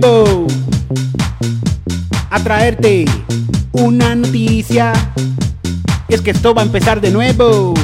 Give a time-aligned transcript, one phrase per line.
[0.00, 0.46] nuevo
[2.30, 3.04] a traerte
[3.72, 4.92] una noticia.
[6.08, 7.74] Es que esto va a empezar de nuevo.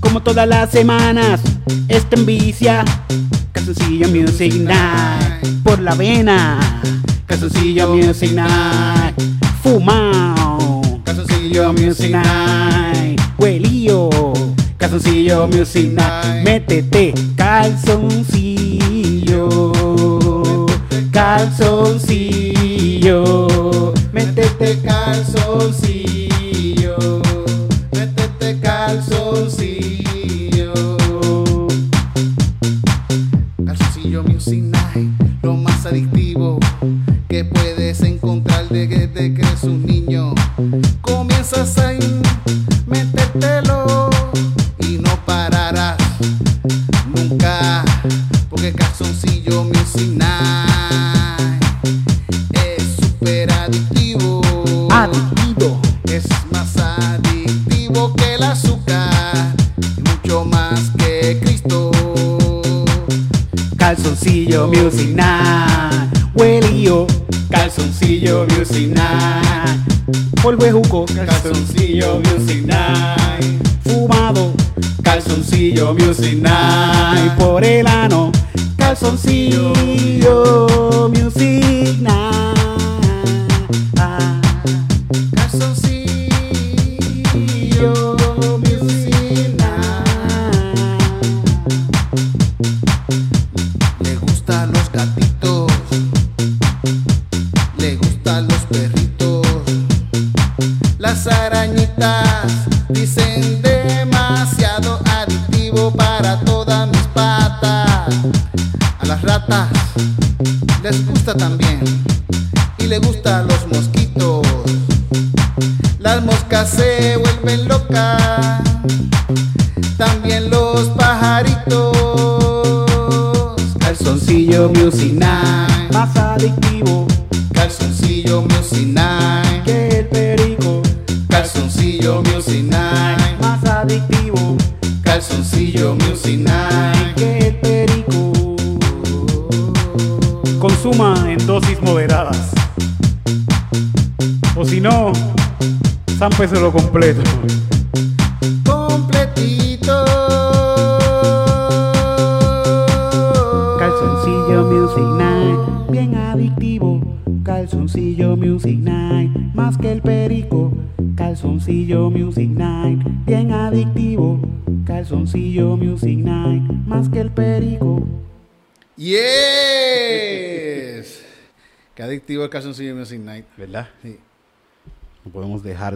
[0.00, 1.40] Como todas las semanas,
[1.88, 2.84] esta envicia.
[3.52, 6.58] Calzoncillo Music Night por la vena.
[7.26, 9.14] Calzoncillo Music Night.
[9.62, 11.00] Fumao.
[11.04, 13.20] Calzoncillo Music Night.
[13.38, 14.10] Huelío.
[14.76, 16.42] Calzoncillo Music Night.
[16.44, 18.42] Métete calzoncillo.
[21.12, 23.92] Calzoncillo.
[24.14, 26.96] Métete calzoncillo.
[27.92, 30.72] Métete calzoncillo.
[33.66, 35.10] Calzoncillo Music Night,
[35.42, 36.58] lo más adictivo
[37.28, 39.81] que puedes encontrar desde que eres un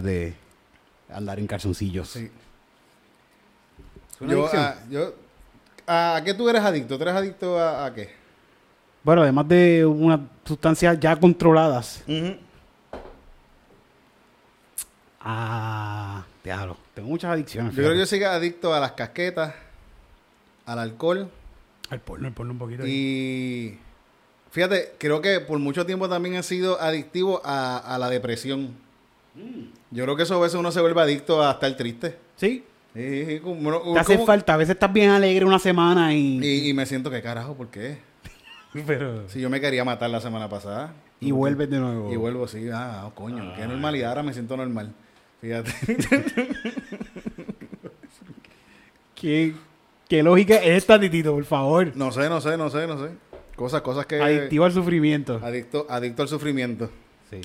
[0.06, 0.34] de
[1.12, 2.08] andar en calzoncillos.
[2.08, 2.30] sí.
[4.14, 5.14] ¿Es una Yo, ah, yo,
[5.86, 6.96] ¿A qué tú eres adicto?
[6.96, 8.14] ¿Tú eres adicto a, a qué?
[9.04, 12.02] Bueno, además de unas sustancias ya controladas.
[15.20, 16.76] Ah, diablo.
[16.94, 17.72] Tengo muchas adicciones.
[17.74, 19.54] Yo creo que yo soy adicto a las casquetas,
[20.64, 21.28] al alcohol
[21.90, 22.82] Al porno, el porno un poquito.
[22.84, 22.90] ahí.
[22.90, 23.78] y
[24.50, 28.74] fíjate, creo que por mucho tiempo también he sido adictivo a, a la depresión.
[29.90, 32.16] Yo creo que eso a veces uno se vuelve adicto a estar triste.
[32.36, 32.64] Sí.
[32.94, 34.54] Sí, sí, como uno- Te hace como- falta.
[34.54, 36.38] A veces estás bien alegre una semana y...
[36.42, 37.98] Y, y me siento que carajo, ¿por qué?
[38.86, 39.28] Pero...
[39.28, 40.94] Si yo me quería matar la semana pasada.
[41.20, 42.12] Y vuelves de nuevo.
[42.12, 44.92] Y vuelvo, sí, ah, oh, coño, qué normalidad, ahora me siento normal.
[45.40, 45.72] Fíjate.
[49.14, 49.54] ¿Qué,
[50.08, 51.92] qué lógica es esta, Titito, por favor?
[51.96, 53.10] no sé, no sé, no sé, no sé.
[53.56, 54.20] Cosas, cosas que...
[54.20, 55.40] Adictivo al sufrimiento.
[55.42, 56.90] Adicto, adicto al sufrimiento.
[57.30, 57.40] Sí.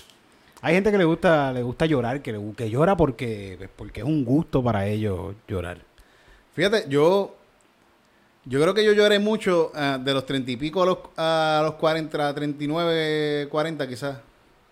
[0.62, 4.06] Hay gente que le gusta, le gusta llorar, que, le- que llora porque, porque es
[4.06, 5.80] un gusto para ellos llorar.
[6.54, 7.36] Fíjate, yo...
[8.44, 11.62] Yo creo que yo lloré mucho ah, de los treinta y pico a los, a
[11.63, 14.18] los 40, 39, 40 quizás.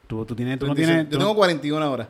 [0.07, 0.87] Tú, tú tienes, tú no 36.
[0.87, 2.09] tienes, yo tú tengo 41 ahora.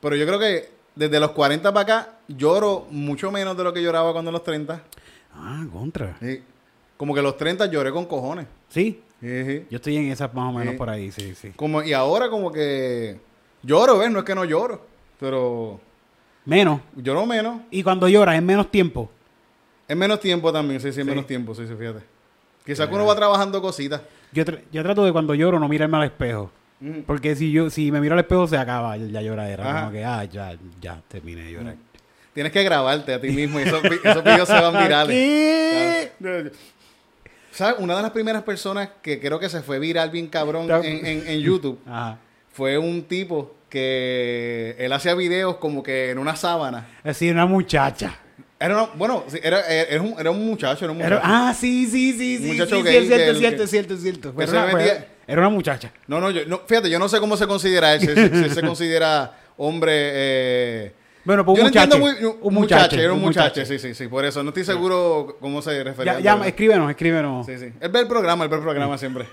[0.00, 3.82] Pero yo creo que desde los 40 para acá lloro mucho menos de lo que
[3.82, 4.82] lloraba cuando en los 30.
[5.34, 6.16] Ah, contra.
[6.20, 6.42] Sí.
[6.96, 8.46] Como que los 30 lloré con cojones.
[8.70, 11.52] Sí, Yo estoy en esas más o menos por ahí, sí, sí.
[11.54, 13.18] Como, y ahora como que
[13.62, 14.10] lloro, ¿ves?
[14.10, 14.84] No es que no lloro,
[15.20, 15.80] pero
[16.44, 16.80] Menos.
[16.96, 17.60] lloro menos.
[17.70, 19.08] Y cuando lloras es menos tiempo.
[19.86, 21.10] Es menos tiempo también, sí, sí, es Sí.
[21.10, 22.00] menos tiempo, sí, sí, fíjate.
[22.66, 24.00] Quizás que uno va trabajando cositas.
[24.32, 26.50] Yo, tra- yo trato de cuando lloro no mirarme al espejo.
[27.06, 29.70] Porque si yo si me miro al espejo se acaba la lloradera.
[29.70, 29.80] Ajá.
[29.82, 31.76] Como que, ah, ya, ya terminé de llorar.
[32.34, 35.14] Tienes que grabarte a ti mismo y esos, esos videos se van virales.
[35.16, 36.10] ¿Qué?
[37.52, 37.76] ¿Sabes?
[37.78, 41.28] Una de las primeras personas que creo que se fue viral bien cabrón en, en-
[41.28, 42.18] en YouTube Ajá.
[42.52, 46.86] fue un tipo que él hacía videos como que en una sábana.
[46.98, 48.18] Es decir, una muchacha.
[48.60, 51.32] Era una- bueno, era, era, un, era un muchacho, era un Era- muchacho.
[51.34, 52.48] ah, sí, sí, sí, Un sí.
[52.52, 54.36] muchacho sí, sí, gay cierto, cierto, cierto, cierto.
[54.36, 55.92] que Era se una, metía- era una muchacha.
[56.06, 58.12] No, no, yo, no, fíjate, yo no sé cómo se considera él, si, si
[58.44, 59.92] él se considera hombre...
[59.94, 60.92] Eh,
[61.24, 61.98] Bueno, pues un muchacho.
[61.98, 62.12] muy...
[62.40, 64.42] un muchacho, era un muchacho, sí, sí, sí, por eso.
[64.42, 66.18] No estoy seguro cómo se refería.
[66.18, 67.46] Ya, ya, escríbenos, escríbenos.
[67.46, 67.72] Sí, sí.
[67.80, 69.26] Él ve el programa, él ve el programa siempre.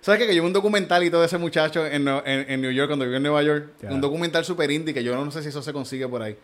[0.00, 0.26] ¿Sabes qué?
[0.26, 2.88] Que yo vi un documental y todo de ese muchacho en, en, en New York,
[2.88, 3.70] cuando vivió en Nueva York.
[3.90, 6.36] Un documental super indie que yo no sé si eso se consigue por ahí.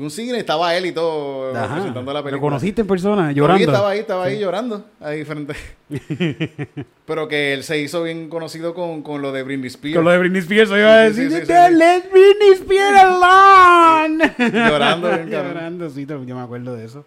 [0.00, 1.74] Fui a un cine estaba él y todo Ajá.
[1.74, 2.36] presentando la película.
[2.36, 3.32] ¿Lo conociste en persona?
[3.32, 3.62] Llorando.
[3.62, 4.82] estaba ahí, estaba ahí llorando.
[4.98, 5.54] Ahí frente.
[7.06, 9.96] Pero que él se hizo bien conocido con, con lo de Britney Spears.
[9.96, 11.74] Con lo de Britney Spears, yo iba a Sí, sí, decir, sí, sí, "Don't sí.
[11.78, 14.34] let Britney Spears alone.
[14.70, 15.28] Llorando, bien.
[15.30, 17.04] Llorando, sí, yo me acuerdo de eso.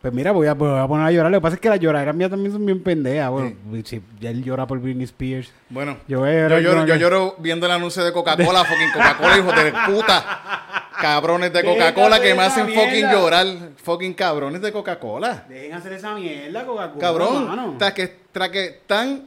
[0.00, 1.30] Pues mira, voy a, voy a poner a llorar.
[1.30, 3.30] Lo que pasa es que las lloraderas mías también son bien pendejas.
[3.30, 3.52] Bueno,
[3.84, 5.52] si ya él llora por Britney Spears.
[5.70, 9.72] Bueno, Yo yo, lloro, yo lloro viendo el anuncio de Coca-Cola, fucking Coca-Cola, hijo de
[9.94, 10.71] puta.
[11.02, 13.46] Cabrones de Coca-Cola que me hacen fucking llorar.
[13.82, 15.44] Fucking cabrones de Coca-Cola.
[15.48, 17.00] Dejen hacer esa mierda, Coca-Cola.
[17.00, 19.24] Cabrón, tras que, tras que están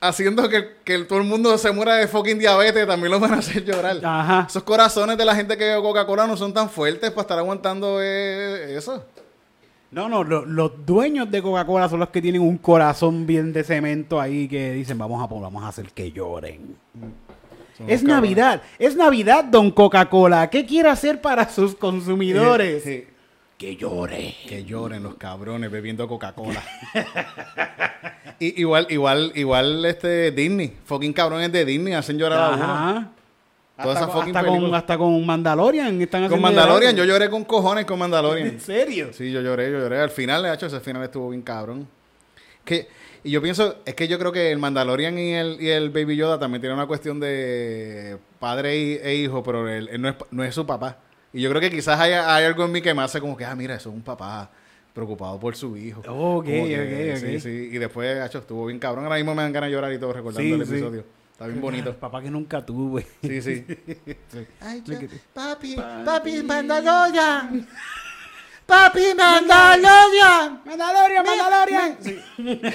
[0.00, 3.38] haciendo que, que todo el mundo se muera de fucking diabetes, también los van a
[3.38, 3.98] hacer llorar.
[4.04, 4.46] Ajá.
[4.48, 7.98] Esos corazones de la gente que bebe Coca-Cola no son tan fuertes para estar aguantando
[8.02, 9.04] eh, eso.
[9.90, 13.62] No, no, lo- los dueños de Coca-Cola son los que tienen un corazón bien de
[13.62, 16.76] cemento ahí que dicen, vamos a, vamos a hacer que lloren.
[17.76, 18.02] Son Es.
[18.02, 20.48] Navidad, es Navidad, don Coca-Cola.
[20.50, 22.84] ¿Qué quiere hacer para sus consumidores?
[22.84, 23.04] Sí,
[23.58, 24.34] Que llore.
[24.48, 26.62] Que lloren los cabrones bebiendo Coca-Cola.
[28.40, 30.76] Igual, igual, igual este Disney.
[30.84, 32.64] Fucking cabrones de Disney hacen llorar a uno.
[32.64, 33.10] Ajá.
[33.80, 37.28] Todas Hasta, esas con, fucking hasta, con, hasta con Mandalorian están Con Mandalorian, yo lloré
[37.28, 38.48] con cojones con Mandalorian.
[38.48, 39.08] ¿En serio?
[39.12, 40.00] Sí, yo lloré, yo lloré.
[40.00, 41.88] Al final, de hecho, ese final estuvo bien cabrón.
[42.64, 42.88] Que,
[43.22, 46.16] y yo pienso, es que yo creo que el Mandalorian y el, y el Baby
[46.16, 50.14] Yoda también tienen una cuestión de padre y- e hijo, pero él, él no, es,
[50.30, 50.98] no es su papá.
[51.32, 53.44] Y yo creo que quizás hay, hay algo en mí que me hace como que,
[53.44, 54.50] ah, mira, eso es un papá
[54.92, 56.00] preocupado por su hijo.
[56.00, 57.28] Ok, Como que, ok, ok.
[57.28, 57.68] Sí, sí.
[57.72, 59.04] Y después, hecho, estuvo bien cabrón.
[59.04, 60.72] Ahora mismo me dan ganas de llorar y todo recordando Sí, el sí.
[60.74, 61.04] episodio.
[61.32, 61.92] Está bien bonito.
[61.96, 63.04] Papá que nunca tuve.
[63.20, 63.64] Sí, sí.
[64.60, 64.82] Ay,
[65.32, 65.74] papi,
[66.04, 67.66] papi, Mandalorian.
[68.66, 70.62] Papi, Mandalorian.
[70.64, 71.98] Mandalorian, Mandalorian.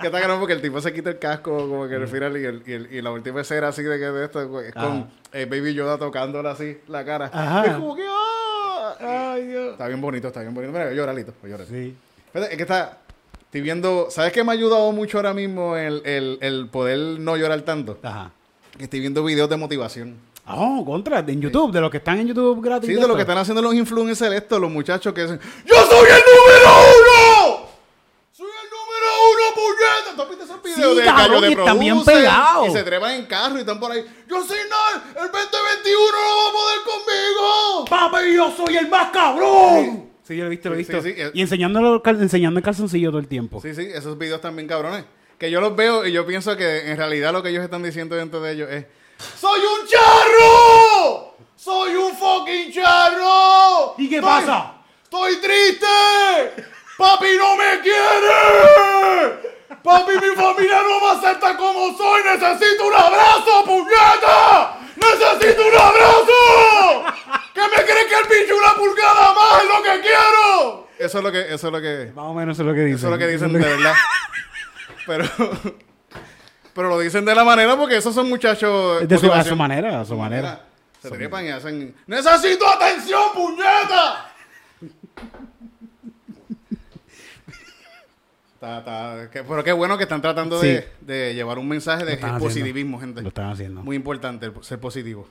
[0.00, 2.62] Que está cabrón porque el tipo se quita el casco como que final y, el-
[2.66, 5.06] y, el- y la última escena así de que de esto es con Ajá.
[5.32, 7.30] eh, Baby Yoda tocándole así la cara.
[7.32, 7.66] Ajá.
[7.66, 9.32] Es como que ¡ah!
[9.34, 9.72] Ay, Dios.
[9.72, 10.72] Está bien bonito, está bien bonito.
[10.72, 11.66] Mira, yo lloré, Lito, yo lloré.
[11.66, 11.96] Sí.
[12.26, 12.98] Espérate, es que está...
[13.44, 14.08] Estoy viendo...
[14.10, 17.98] ¿Sabes qué me ha ayudado mucho ahora mismo el, el, el poder no llorar tanto?
[18.02, 18.32] Ajá.
[18.76, 20.16] Que estoy viendo videos de motivación.
[20.46, 22.88] Oh, contra, en YouTube, de los que están en YouTube gratis.
[22.88, 23.14] Sí, de lo esto.
[23.16, 26.68] que están haciendo los influencers estos, los muchachos que dicen ¡Yo soy el número
[26.98, 27.68] uno!
[28.32, 30.16] ¡Soy el número uno, puñeta!
[30.16, 32.68] ¿Tú has visto esos videos Sí, de cabrón, de están bien pegados.
[32.68, 35.02] Y se trepan en carro y están por ahí ¡Yo soy Nal!
[35.10, 37.84] ¡El 2021 no va a poder conmigo!
[37.88, 40.10] Papi, yo soy el más cabrón.
[40.24, 41.02] Sí, yo lo he visto, lo he Sí, visto.
[41.02, 41.22] sí, sí.
[41.34, 43.60] Y enseñándolo, enseñando el calzoncillo todo el tiempo.
[43.62, 45.04] Sí, sí, esos videos también cabrones.
[45.38, 48.16] Que yo los veo y yo pienso que en realidad lo que ellos están diciendo
[48.16, 48.86] dentro de ellos es
[49.40, 51.34] ¡Soy un charro!
[51.56, 53.94] ¡Soy un fucking charro!
[53.98, 54.72] ¿Y qué Estoy- pasa?
[55.04, 55.86] ¡Estoy triste!
[56.98, 59.52] ¡Papi no me quiere!
[59.82, 62.22] ¡Papi, mi familia no me acepta como soy!
[62.24, 64.78] ¡Necesito un abrazo, puñeta!
[64.96, 67.04] ¡Necesito un abrazo!
[67.54, 70.88] ¿Qué me creen que el bicho una pulgada más es lo que quiero?
[70.98, 72.80] Eso es lo que, eso es lo que, Más o menos eso es lo que
[72.82, 72.98] dicen.
[72.98, 73.94] eso es lo que dicen de verdad.
[75.06, 75.24] Pero,
[76.74, 79.06] pero lo dicen de la manera porque esos son muchachos.
[79.08, 80.66] De su, a su manera, a su manera.
[81.00, 81.94] Se trepan y hacen.
[82.06, 84.32] ¡Necesito atención, puñeta!
[88.54, 90.68] Está- está- que- pero qué bueno que están tratando Sí.
[90.68, 92.38] de, de llevar un mensaje de haciendo.
[92.38, 93.20] positivismo, gente.
[93.20, 93.82] Lo están haciendo.
[93.82, 95.26] Muy importante el ser positivo.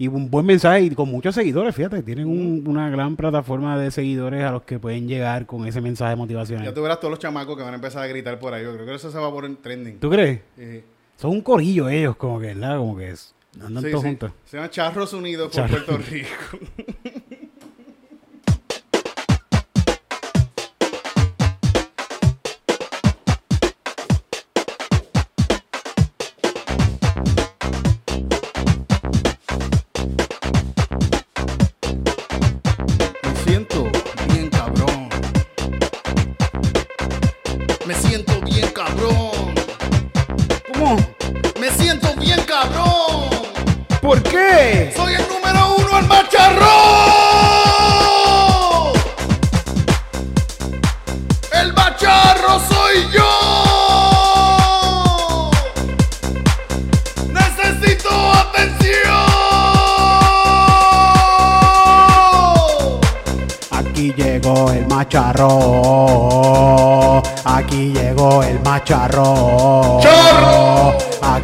[0.00, 2.02] Y un buen mensaje y con muchos seguidores, fíjate.
[2.04, 6.14] Tienen un- una gran plataforma de seguidores a los que pueden llegar con ese mensaje
[6.14, 6.64] motivacional.
[6.64, 8.62] Ya tú verás todos los chamacos que van a empezar a gritar por ahí.
[8.62, 9.98] Yo creo que eso se va a poner trending.
[9.98, 10.40] ¿Tú crees?
[10.56, 10.82] Sí.
[11.16, 12.78] Son un corillo ellos, como que, ¿verdad?
[12.78, 14.08] Como que es- andan Sí, todos sí.
[14.10, 14.32] juntos.
[14.44, 15.82] Se llama Charros Unidos por Charros.
[15.82, 16.28] Puerto Rico.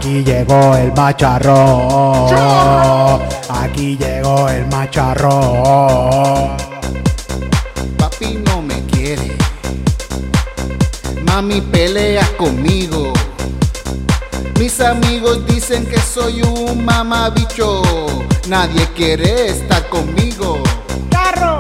[0.05, 2.27] Aquí llegó el macharro.
[2.29, 3.23] ¡Charro!
[3.49, 6.55] Aquí llegó el macharro.
[7.97, 9.35] Papi no me quiere.
[11.25, 13.15] Mami pelea conmigo.
[14.59, 17.81] Mis amigos dicen que soy un mamabicho.
[18.47, 20.63] Nadie quiere estar conmigo.
[21.11, 21.57] ¡Carro!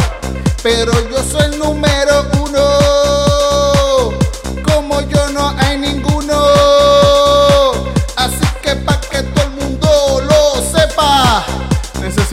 [0.62, 2.83] Pero yo soy el número uno.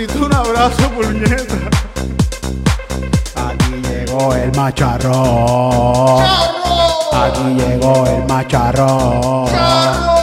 [0.01, 1.55] Necesito un abrazo, puñeta.
[3.35, 6.17] Aquí llegó el macharro.
[6.17, 7.23] ¡Charro!
[7.23, 9.45] Aquí llegó el macharro.
[9.51, 10.15] ¡Charro!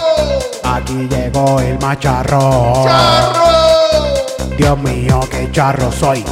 [0.65, 2.85] Aquí llegó el macharro.
[2.87, 4.57] ¡Charro!
[4.57, 6.25] Dios mío, qué charro soy.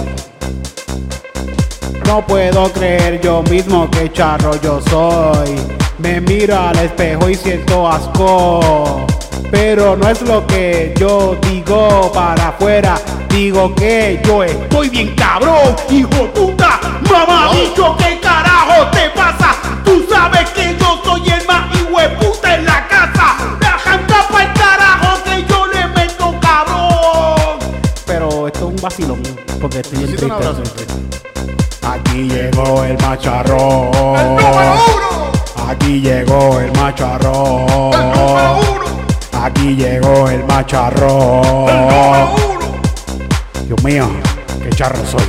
[2.04, 5.54] No puedo creer yo mismo que charro yo soy.
[5.98, 9.05] Me miro al espejo y siento asco.
[9.50, 13.00] Pero no es lo que yo digo para afuera.
[13.28, 16.80] Digo que yo estoy bien cabrón, hijo puta.
[17.10, 19.54] Mamá, dicho, ¿qué carajo te pasa?
[19.84, 23.36] Tú sabes que yo soy el más hijo de puta en la casa.
[23.60, 27.58] Viajando para el carajo que yo le meto cabrón.
[28.06, 29.22] Pero esto es un vacilón,
[29.60, 30.62] porque estoy en abrazo.
[31.82, 33.90] Aquí llegó el macharro.
[34.16, 35.68] ¡El número uno!
[35.68, 37.92] Aquí llegó el macharro.
[37.92, 38.85] ¡El número uno!
[39.46, 41.68] Aquí llegó el macharro.
[41.68, 43.68] ¡El!
[43.68, 44.10] Dios mío,
[44.60, 45.22] qué charro soy.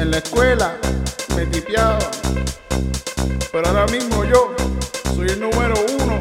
[0.00, 0.78] En la escuela
[1.36, 1.98] me tipeaba.
[3.52, 4.54] Pero ahora mismo yo
[5.14, 6.18] soy el número uno.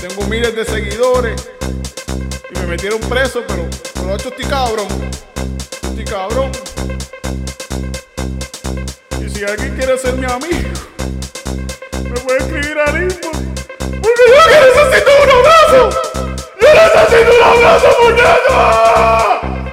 [0.00, 1.50] Tengo miles de seguidores.
[2.50, 4.88] Y me metieron preso, pero, pero esto estoy cabrón.
[5.82, 6.50] Estoy cabrón.
[9.20, 10.70] Y si alguien quiere ser mi amigo,
[12.04, 13.59] me puede escribir al inbox.
[14.02, 15.82] Porque yo que necesito un abrazo.
[16.60, 18.60] Yo necesito un abrazo, puñeta.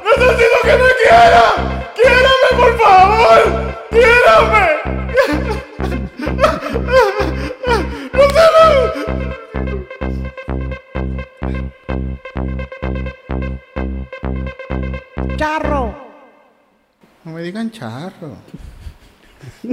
[0.04, 1.56] Necesito que me quieran.
[1.96, 3.42] ¡Quiérame, por favor!
[3.90, 4.66] ¡Quiérame!
[8.14, 8.68] ¡No se me...
[15.38, 15.84] Charro.
[17.24, 18.38] No me digan charro.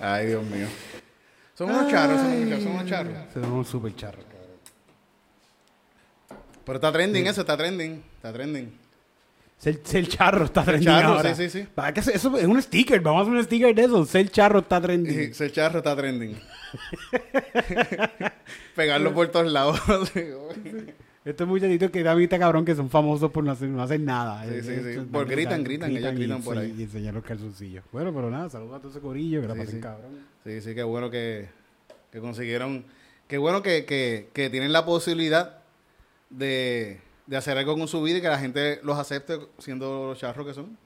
[0.00, 0.68] Ay, Dios mío.
[1.54, 3.68] Son unos charros, son unos charros, son unos charros.
[3.68, 4.18] Super charro.
[6.64, 8.02] Pero está trending eso, está trending.
[8.16, 8.72] Está trending.
[9.58, 11.34] Ser, ser charro está trending charro, ahora.
[11.34, 11.68] sí, sí, sí.
[11.74, 13.00] ¿Para qué Eso es un sticker.
[13.00, 14.04] Vamos a hacer un sticker de eso.
[14.04, 15.14] Ser charro está trending.
[15.14, 16.34] Sí, Ese charro está trending.
[18.74, 19.80] Pegarlo por todos lados.
[21.24, 24.44] Estos muchachitos que también está cabrón que son famosos por no hacer, no hacer nada.
[24.44, 24.88] Sí, sí, Eh, sí.
[24.90, 26.74] estos Por gritan, están- gritan, ellos y gritan por ahí.
[26.78, 27.82] Y enseñan los calzoncillos.
[27.92, 29.80] Bueno, pero nada, saludos a todo ese corillo que la pasen sí.
[29.80, 30.18] cabrón.
[30.44, 31.48] Sí, sí, qué bueno que,
[32.12, 32.84] que consiguieron.
[33.26, 35.60] Qué bueno que, que, que tienen la posibilidad
[36.28, 40.18] de, de hacer algo con su vida y que la gente los acepte siendo los
[40.18, 40.76] charros que son.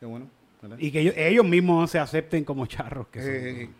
[0.00, 0.28] Qué bueno.
[0.62, 0.78] ¿verdad?
[0.80, 3.30] Y que ellos, ellos mismos se acepten como charros que son.
[3.58, 3.70] Sí.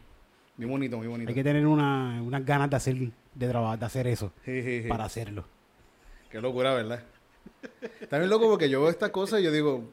[0.57, 1.29] Muy bonito, muy bonito.
[1.29, 2.97] Hay que tener una, unas ganas de hacer,
[3.35, 4.33] de, trabajar, de hacer eso.
[4.89, 5.45] Para hacerlo.
[6.31, 7.03] Qué locura, ¿verdad?
[8.09, 9.85] También loco porque yo veo estas cosas y yo digo,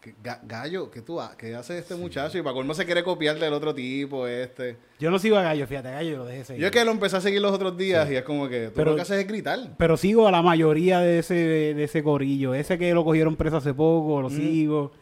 [0.00, 2.38] ¿qué ga- gallo, ¿qué tú ha- qué hace este muchacho?
[2.38, 4.76] Y para colmo se quiere copiar del otro tipo, este.
[4.98, 6.60] Yo no sigo a Gallo, fíjate, a Gallo lo dejé seguir.
[6.62, 8.72] Yo es que lo empecé a seguir los otros días y es como que tú
[8.76, 9.58] Pero- lo que haces es gritar.
[9.76, 12.54] Pero sigo a la mayoría de ese, de ese corillo.
[12.54, 14.92] Ese que lo cogieron preso hace poco, lo sigo.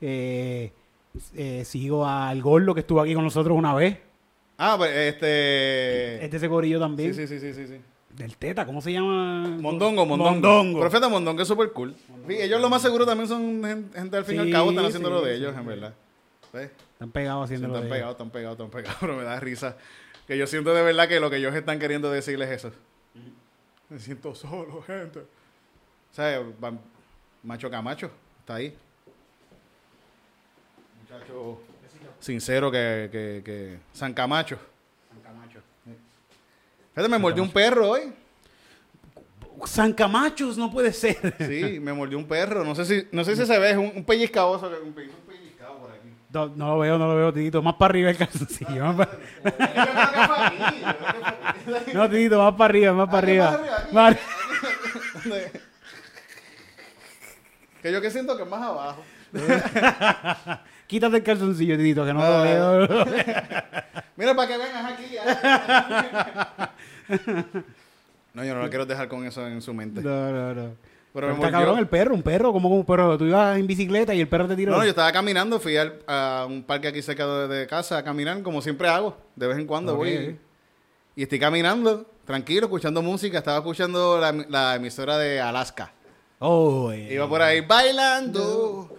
[0.00, 0.72] Eh,
[1.36, 3.98] eh, sigo al Gordo que estuvo aquí con nosotros una vez.
[4.58, 6.24] Ah, pues este.
[6.24, 7.12] Este ese corillo también.
[7.14, 7.76] Sí, sí, sí, sí, sí.
[8.16, 9.48] Del Teta, ¿cómo se llama?
[9.60, 10.30] Mondongo, Mondongo.
[10.30, 10.80] Mondongo.
[10.80, 11.94] Profeta Mondongo es súper cool.
[12.28, 14.86] Sí, ellos lo más seguro también son gen- gente al fin y al cabo, están
[14.86, 15.60] haciendo sí, lo de sí, ellos, sí.
[15.60, 15.94] en verdad.
[16.52, 16.70] ¿Ves?
[16.92, 19.76] Están pegados Sí, haciendo están pegados, están pegados, están pegados, pero me da risa.
[20.28, 22.72] Que yo siento de verdad que lo que ellos están queriendo decirles es eso.
[23.88, 25.18] Me siento solo, gente.
[25.20, 26.40] O sea,
[27.42, 28.74] Macho Camacho está ahí.
[31.02, 31.60] Muchacho
[32.20, 34.58] sincero que, que, que San Camacho.
[36.94, 38.12] Fíjate, me mordió un perro hoy.
[39.66, 41.34] San Camachos no puede ser.
[41.38, 42.64] Sí, me mordió un perro.
[42.64, 44.70] No sé si, no sé si se ve, es un, un pellizcaboso.
[44.84, 46.08] Un, pe- un pellizcado por aquí.
[46.32, 47.62] No, no lo veo, no lo veo, Tito.
[47.62, 48.84] Más para arriba el calzoncillo.
[48.92, 49.08] Más pa-.
[51.94, 53.60] No, Tito, más para arriba, más para arriba.
[53.92, 54.16] Más-
[57.82, 59.02] Que yo que siento que es más abajo.
[60.86, 62.88] Quítate el calzoncillo, Tito, que no lo veo.
[64.16, 65.16] Mira, para que vengas aquí.
[68.34, 70.02] No, yo no lo quiero dejar con eso en su mente.
[70.02, 70.70] No, no, no.
[71.12, 73.16] Pero Está cabrón el perro, un perro, como un perro.
[73.16, 74.72] Tú ibas en bicicleta y el perro te tiró.
[74.72, 77.98] No, no, yo estaba caminando, fui al- a un parque aquí cerca de, de casa
[77.98, 79.16] a caminar, como siempre hago.
[79.36, 80.36] De vez en cuando voy.
[81.14, 83.38] Y estoy caminando, tranquilo, escuchando música.
[83.38, 85.92] Estaba escuchando la, la emisora de Alaska.
[86.40, 87.14] Oh, eh.
[87.14, 88.98] Iba por ahí bailando.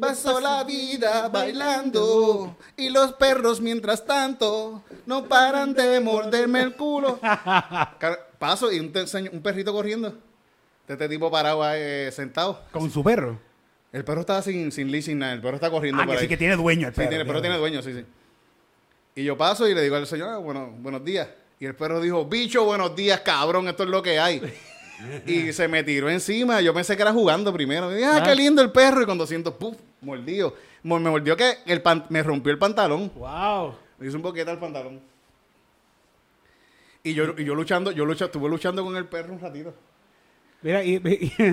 [0.00, 2.56] Pasó la vida bailando.
[2.76, 7.18] Y los perros, mientras tanto, no paran de morderme el culo.
[7.98, 10.10] Car- Paso y un, te- un perrito corriendo.
[10.86, 12.62] De este tipo parado ahí, eh, sentado.
[12.70, 13.38] Con su perro.
[13.92, 15.32] El perro estaba sin, sin leash, sin nada.
[15.32, 16.24] El perro está corriendo Ah, por que ahí.
[16.24, 17.08] sí que tiene dueño el Sí, perro.
[17.08, 18.04] tiene, el perro tiene dueño, sí, sí.
[19.16, 21.28] Y yo paso y le digo al señor, ah, bueno, buenos días.
[21.58, 24.40] Y el perro dijo, bicho, buenos días, cabrón, esto es lo que hay.
[25.26, 26.60] y se me tiró encima.
[26.60, 27.90] Yo pensé que era jugando primero.
[27.90, 28.22] Y dije, ah, Ah.
[28.22, 29.02] qué lindo el perro.
[29.02, 30.54] Y cuando siento, puf, mordido.
[30.82, 33.10] Mo- Me mordió que el pan- me rompió el pantalón.
[33.14, 33.74] Wow.
[33.98, 35.00] Me hizo un boquete al pantalón.
[37.02, 39.72] Y yo, y yo luchando, yo lucha, estuve luchando con el perro un ratito.
[40.60, 41.08] Mira, y, tú,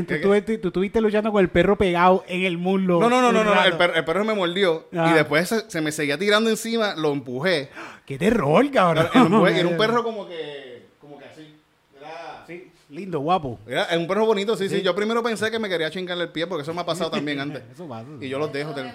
[0.07, 2.99] ¿Qué, tuve- tú estuviste luchando con el perro pegado en el muslo.
[2.99, 3.63] No, no, no, no, no.
[3.63, 4.87] El, perro, el perro me mordió.
[4.95, 5.09] Ah.
[5.11, 7.69] Y después se, se me seguía tirando encima, lo empujé.
[8.05, 9.07] Qué terror, cabrón.
[9.13, 11.55] Era un perro como que, como que así.
[11.99, 13.59] Era, Sí, lindo, guapo.
[13.67, 14.81] era un perro bonito, sí, sí, Sí.
[14.81, 17.39] Yo primero pensé que me quería chingarle el pie porque eso me ha pasado también
[17.41, 17.63] antes.
[17.71, 18.07] Eso pasa.
[18.21, 18.73] Y yo los dejo.
[18.73, 18.91] del-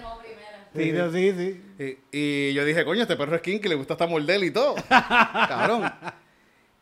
[0.73, 1.97] Sí, no, sí, sí.
[2.13, 4.75] Y, y yo dije, coño, este perro es kinky, le gusta hasta morder y todo.
[4.89, 5.91] Cabrón.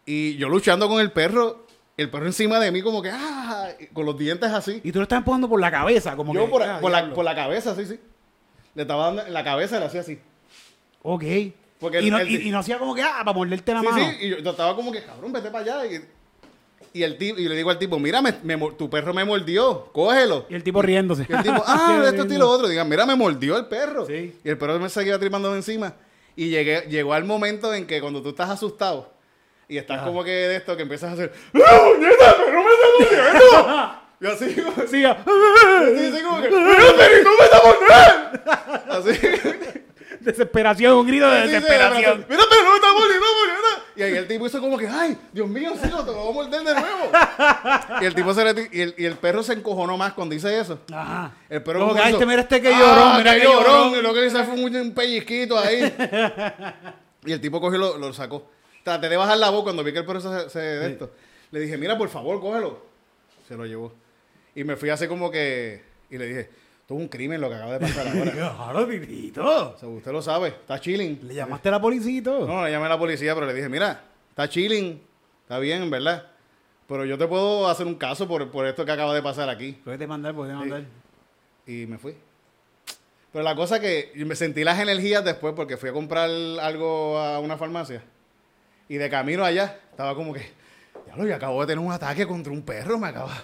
[0.06, 1.66] Y yo luchando con el perro,
[1.98, 4.80] el perro encima de mí como que, ah, con los dientes así.
[4.84, 6.52] Y tú lo estás empujando por la cabeza, como yo que.
[6.52, 8.00] por, ah, por la, por la cabeza, sí, sí.
[8.76, 10.20] Le estaba dando en la cabeza, le hacía así.
[11.02, 11.24] Ok.
[11.80, 13.80] Porque el- y, no, el- y- y no hacía como que, ah, para morderte la
[13.82, 13.98] Sí, mano.
[14.10, 15.86] sí, y yo, yo estaba como que, cabrón, vete para allá.
[15.92, 16.06] Y,
[16.94, 18.34] y el tipo, y le digo al tipo, mira, me-
[18.78, 20.46] tu perro me mordió, cógelo.
[20.50, 21.26] Y el tipo riéndose.
[21.28, 22.68] Y el tipo, ah, esto y lo otro.
[22.68, 24.06] Digan, mira, me mordió el perro.
[24.06, 24.36] Sí.
[24.44, 25.94] Y el perro me seguía tripando encima.
[26.36, 29.12] Y llegué, llegó al momento en que cuando tú estás asustado
[29.68, 30.08] y estás Ajá.
[30.08, 34.00] como que de esto, que empiezas a hacer, ¡Ah, puñeta, el perro me está mordiendo!
[34.22, 35.18] y así, como, Sí, ah.
[35.26, 38.92] así, como que, ¡Mira, perrito me está mordiendo!
[38.94, 39.80] Así.
[40.20, 42.26] Desesperación, un grito de desesperación.
[42.30, 43.26] Mira, pero no me está mordiendo.
[43.96, 46.30] Y ahí el tipo hizo como que, ay, Dios mío, sí, lo te lo voy
[46.30, 47.12] a morder de nuevo.
[48.02, 50.58] y el tipo se le, y el, y el perro se encojonó más cuando dice
[50.58, 50.80] eso.
[50.94, 51.34] Ajá.
[51.50, 53.66] El perro Como que, este, mira este que "Ah, llorón, mira que que llorón.
[53.66, 54.00] llorón.
[54.00, 55.94] Y lo que hizo fue un, un pellizquito ahí.
[57.26, 58.50] y el tipo cogió y lo, lo sacó.
[58.84, 61.12] Traté de bajar la voz cuando vi que el perro se, se de esto.
[61.52, 62.86] Le dije, mira, por favor, cógelo.
[63.48, 63.94] Se lo llevó.
[64.56, 66.50] Y me fui así como que, y le dije,
[66.90, 68.32] esto es un crimen lo que acaba de pasar ahora.
[68.32, 69.74] Claro, titito.
[69.76, 71.20] O sea, usted lo sabe, está chilling.
[71.22, 72.48] Le llamaste a la policía y todo.
[72.48, 75.00] No, le llamé a la policía, pero le dije, mira, está chilling,
[75.44, 76.26] está bien, ¿verdad?
[76.88, 79.74] Pero yo te puedo hacer un caso por, por esto que acaba de pasar aquí.
[79.84, 80.84] Puedes mandar, puedes mandar.
[81.68, 82.16] Y me fui.
[83.32, 86.28] Pero la cosa que me sentí las energías después porque fui a comprar
[86.60, 88.02] algo a una farmacia.
[88.88, 90.42] Y de camino allá estaba como que,
[91.06, 93.44] diablo, yo acabo de tener un ataque contra un perro, me acaba.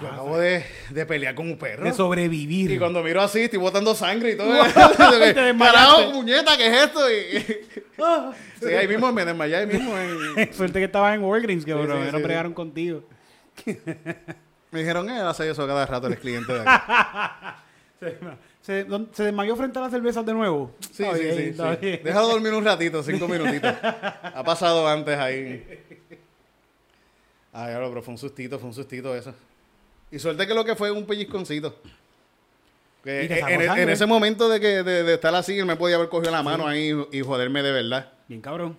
[0.00, 1.84] Yo acabo de, de pelear con un perro.
[1.84, 2.70] De sobrevivir.
[2.70, 4.48] Y cuando miro así, estoy botando sangre y todo.
[4.74, 7.00] Carajo, muñeta, ¿qué es esto?
[7.10, 7.60] Y,
[8.02, 8.32] Ah.
[8.58, 9.92] sí, ahí mismo me desmayé, ahí mismo.
[9.98, 13.04] en- Suerte que estabas en Walgreens, que Sí, bro, sí, no sí, bregaron contigo.
[14.70, 18.06] Me dijeron, eh, hace eso cada rato, eres cliente de aquí.
[18.62, 18.84] Se,
[19.24, 20.74] desmayó frente a las cervezas de nuevo.
[20.92, 21.62] Sí, Está sí, bien, sí.
[21.80, 22.00] sí.
[22.02, 23.74] Déjalo dormir un ratito, cinco minutitos.
[23.82, 25.66] Ha pasado antes ahí.
[27.52, 29.34] Ay, pero fue un sustito, fue un sustito eso.
[30.10, 31.76] Y suerte que lo que fue un pellizconcito.
[33.04, 35.76] Que ¿Y te sacó en, ese momento de, que, de, de estar así, él me
[35.76, 38.12] podía haber cogido la mano ahí y joderme de verdad.
[38.28, 38.76] Bien cabrón.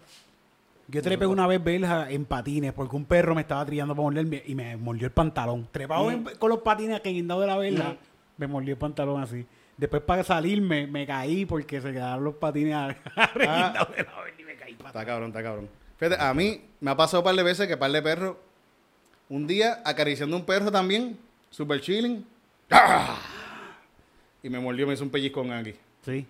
[0.87, 4.43] Yo trepé una vez verja en patines porque un perro me estaba trillando para morderme
[4.45, 5.67] y me mordió el pantalón.
[5.71, 7.95] Trepado en- con los patines que guindado de la verja,
[8.37, 9.45] me mordió el pantalón así.
[9.77, 12.75] Después para salirme me caí porque se quedaron los patines
[13.15, 15.69] arreguindados de la verja y me caí Está cabrón, está cabrón.
[15.97, 18.35] Fíjate, a mí me ha pasado un par de veces que par de perros,
[19.31, 21.17] un día acariciando un perro también,
[21.49, 22.25] super chilling,
[22.69, 23.17] ¡ah!
[24.43, 25.73] y me mordió, me hizo un pellizcón aquí.
[26.05, 26.27] Sí.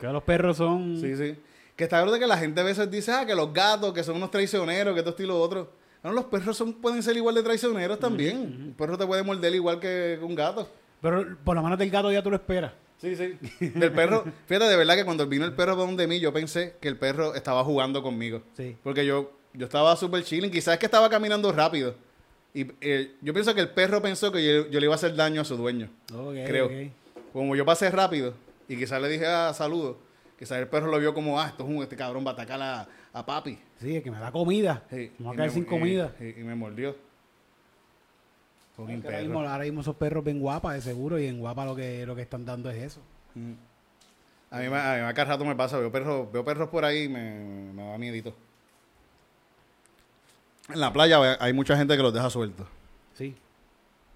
[0.00, 1.00] Que los perros son...
[1.00, 1.34] Sí, sí.
[1.74, 4.16] Que está claro que la gente a veces dice, ah, que los gatos, que son
[4.16, 5.72] unos traicioneros, que esto y lo otro.
[6.02, 8.36] No, los perros son, pueden ser igual de traicioneros también.
[8.36, 10.68] Un perro te puede morder igual que un gato.
[11.00, 12.72] Pero por la mano del gato ya tú lo esperas.
[12.98, 13.38] Sí, sí.
[13.74, 16.88] Del perro, fíjate, de verdad que cuando vino el perro donde mí, yo pensé que
[16.88, 18.42] el perro estaba jugando conmigo.
[18.56, 18.76] Sí.
[18.82, 21.94] Porque yo, yo estaba súper chilling, quizás es que estaba caminando rápido.
[22.52, 25.14] Y eh, yo pienso que el perro pensó que yo, yo le iba a hacer
[25.16, 25.88] daño a su dueño.
[26.46, 26.68] Creo.
[27.32, 28.34] Como yo pasé rápido
[28.68, 29.98] y quizás le dije ah, saludo,
[30.38, 32.60] quizás el perro lo vio como, ah, esto es un, este cabrón va a atacar
[32.62, 33.58] a, a papi.
[33.80, 34.84] Sí, es que me da comida.
[34.90, 36.12] Sí, Me voy a caer me- sin comida.
[36.20, 36.94] Y, y me mordió.
[38.76, 42.04] Ahora mismo, ahora mismo esos perros ven guapa, de seguro, y en guapa lo que,
[42.06, 43.00] lo que están dando es eso.
[43.34, 43.52] Mm.
[44.50, 47.04] A mí, me- a mí a rato me pasa, veo perros, veo perros por ahí
[47.04, 48.34] y me, me da miedito.
[50.72, 52.66] En la playa hay mucha gente que los deja sueltos.
[53.14, 53.34] Sí.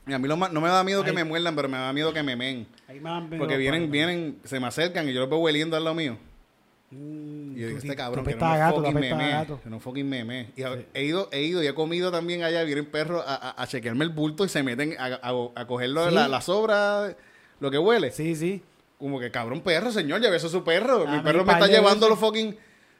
[0.06, 1.16] Y a mí lo ma- no me da miedo que Ay.
[1.16, 2.66] me muerdan, pero me da miedo que me men.
[2.88, 5.94] Ahí me Porque vienen, vienen, se me acercan y yo los veo hueliendo al lado
[5.94, 6.16] mío.
[6.90, 8.80] Mm, Y yo digo, tú este cabrón, tú que no apestas a me gato, tú
[8.80, 9.32] fucking apestas a meme.
[9.32, 9.60] gato.
[9.62, 10.50] Que no fucking meme.
[10.56, 13.62] Y a- he ido, he ido y he comido también allá, vienen perros a, a,
[13.62, 16.14] a chequearme el bulto y se meten a, a, a cogerlo Sí.
[16.14, 17.14] la, la sobra,
[17.60, 18.10] lo que huele.
[18.10, 18.62] Sí, sí.
[18.98, 21.02] Como que cabrón perro, señor, ya eso es su perro.
[21.06, 22.56] A mi mí perro me par está de llevando veces- los fucking.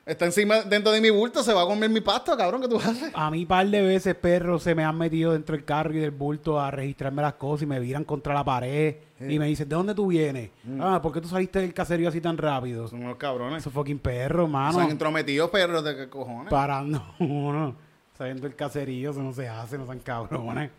[0.08, 2.78] Está encima, dentro de mi bulto, se va a comer mi pasto, cabrón, ¿qué tú
[2.78, 3.10] haces?
[3.12, 6.12] A mí par de veces perros se me han metido dentro del carro y del
[6.12, 9.76] bulto a registrarme las cosas y me viran contra la pared y me dicen, ¿de
[9.76, 10.48] dónde tú vienes?
[10.64, 10.80] Mm.
[10.80, 12.88] Ah, ¿por qué tú saliste del caserío así tan rápido?
[12.88, 13.58] Son unos cabrones.
[13.58, 14.72] Esos fucking perros, mano.
[14.72, 16.48] Son entrometidos perros de qué cojones.
[16.48, 17.76] Parando uno.
[18.16, 20.70] Saliendo del caserío, eso no se hace, no sean cabrones.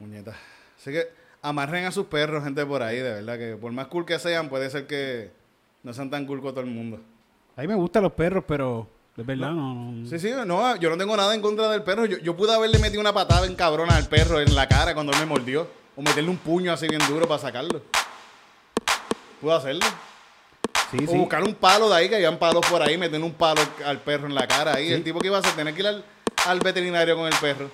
[0.00, 0.32] Muñeta.
[0.78, 1.08] Así que
[1.42, 4.48] amarren a sus perros, gente por ahí, de verdad, que por más cool que sean,
[4.48, 5.30] puede ser que
[5.82, 7.00] no sean tan cool con todo el mundo.
[7.56, 9.74] A mí me gustan los perros, pero de verdad no.
[9.92, 12.06] no- Sí, sí, no, yo no tengo nada en contra del perro.
[12.06, 15.12] Yo, yo pude haberle metido una patada en cabrona al perro en la cara cuando
[15.12, 15.68] él me mordió.
[15.94, 17.82] O meterle un puño así bien duro para sacarlo.
[19.40, 19.84] Pude hacerlo.
[20.90, 21.18] Sí, O sí.
[21.18, 24.26] buscar un palo de ahí, que habían palos por ahí, meterle un palo al perro
[24.26, 24.86] en la cara ahí.
[24.88, 24.92] Sí.
[24.94, 26.04] El tipo que iba a hacer, tener que ir al,
[26.46, 27.68] al veterinario con el perro.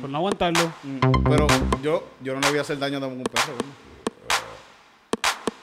[0.00, 0.72] Por no aguantarlo.
[0.82, 0.98] Mm,
[1.28, 1.46] Pero
[1.82, 3.52] yo, yo no le voy a hacer daño a ningún perro.
[3.58, 3.88] ¿no?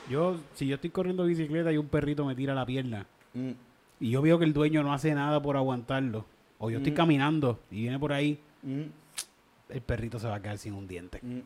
[0.09, 3.51] Yo, si yo estoy corriendo bicicleta y un perrito me tira la pierna Mm,
[3.99, 6.25] y yo veo que el dueño no hace nada por aguantarlo,
[6.57, 6.95] o yo estoy Mm.
[6.95, 8.81] caminando y viene por ahí, mm,
[9.69, 11.19] el perrito se va a quedar sin un diente.
[11.21, 11.39] mm.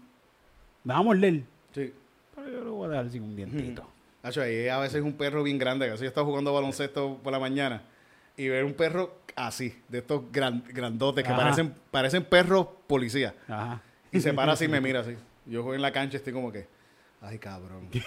[0.85, 1.91] Me va a morder, Sí.
[2.33, 3.85] pero yo lo voy a dejar sin un dientito.
[4.23, 5.85] Nacho, ahí a veces es un perro bien grande.
[5.87, 7.81] Que así yo estaba jugando baloncesto por la mañana
[8.37, 11.41] y ver un perro así, de estos gran- grandotes que Ajá.
[11.41, 13.33] parecen, parecen perros policía.
[13.47, 13.81] Ajá.
[14.11, 15.15] Y se para así y me mira así.
[15.45, 16.67] Yo juego en la cancha y estoy como que,
[17.21, 17.87] ay cabrón.
[17.91, 17.99] Te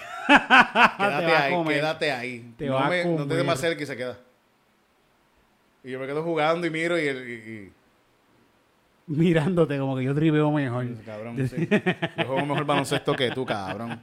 [0.97, 2.53] quédate ahí, quédate ahí.
[2.57, 4.17] Te no, va a me, no te des más cerca y se queda.
[5.83, 7.71] Y yo me quedo jugando y miro y, el- y- y-
[9.07, 10.87] Mirándote como que yo tripeo mejor.
[11.05, 11.67] cabrón, sí.
[12.17, 13.99] Yo juego mejor baloncesto que tú, cabrón.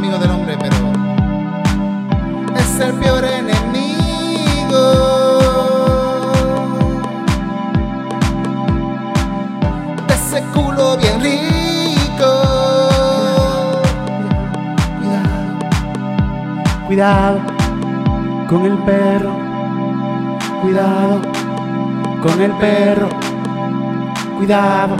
[0.00, 0.76] Amigo del hombre, pero
[2.56, 3.52] es el peor enemigo.
[10.08, 12.32] Ese culo bien rico.
[14.96, 15.58] Cuidado.
[16.86, 17.40] Cuidado
[18.48, 19.36] con el perro.
[20.62, 21.20] Cuidado
[22.22, 23.08] con el perro.
[24.38, 24.96] Cuidado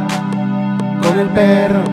[1.02, 1.84] con el perro.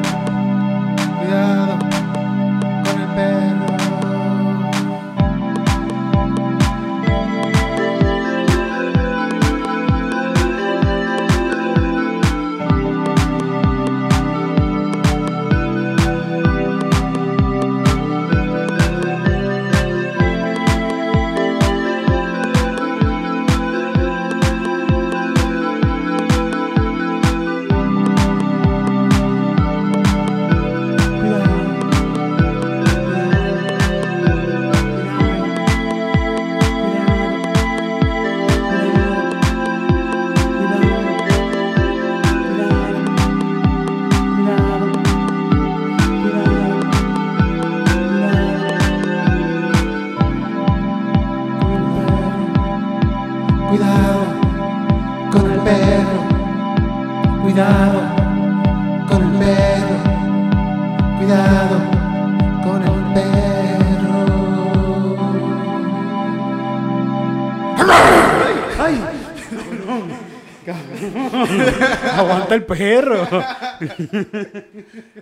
[72.57, 73.27] El perro.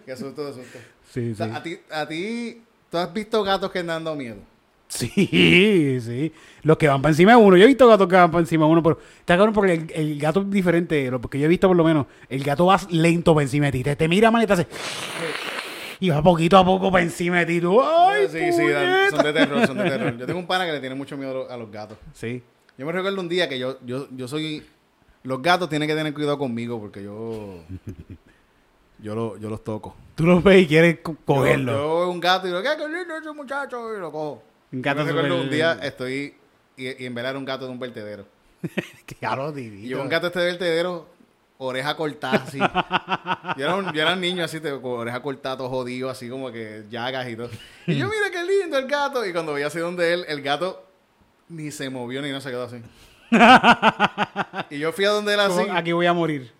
[0.05, 0.79] Qué susto, qué susto.
[1.11, 4.37] Sí, O sea, a ti, a ti, ¿tú has visto gatos que andan dando miedo?
[4.87, 6.31] Sí, sí.
[6.61, 7.57] Los que van para encima de uno.
[7.57, 9.91] Yo he visto gatos que van para encima de uno, pero está cabrón porque el,
[9.93, 11.09] el gato es diferente.
[11.09, 12.05] Lo porque yo he visto por lo menos.
[12.29, 13.83] El gato va lento para encima de ti.
[13.83, 14.67] Te, te mira, man, y te hace.
[15.99, 17.61] Y va poquito a poco para encima de ti.
[17.61, 19.09] Tú, ¡ay, sí, sí, puñeta!
[19.11, 20.17] son de terror, son de terror.
[20.17, 21.97] Yo tengo un pana que le tiene mucho miedo a los- a los gatos.
[22.13, 22.43] Sí.
[22.77, 24.63] Yo me recuerdo un día que yo, yo, yo soy...
[25.25, 27.59] Los gatos tienen que tener cuidado conmigo porque yo...
[28.99, 29.93] Yo, lo- yo los toco.
[30.15, 31.71] Tú lo ves y quieres co- Yo, cogerlo.
[31.73, 33.93] yo veo un gato y digo, ¿qué, qué lindo ese muchacho?
[33.93, 34.41] Y lo cojo.
[34.71, 36.33] Un Yo gato me recuerdo súper- un día estoy...
[36.77, 38.25] Y, y en verdad era un gato de un vertedero.
[38.65, 39.87] Y divino.
[39.87, 41.07] yo un gato este vertedero,
[41.57, 42.57] oreja cortada así.
[42.57, 46.29] yo, era un, yo era un niño así, te- con oreja cortada, todo jodido, así
[46.29, 47.49] como que llagas y todo.
[47.87, 49.25] Y yo, mira qué lindo el gato.
[49.25, 50.85] Y cuando veía así donde él, el gato
[51.49, 52.77] ni se movió ni no se quedó así.
[54.69, 55.63] y yo fui a donde él así.
[55.71, 56.51] Aquí voy a morir.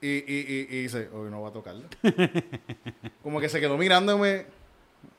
[0.00, 1.84] Y, y, y, y dice, hoy no va a tocarlo.
[3.22, 4.46] como que se quedó mirándome.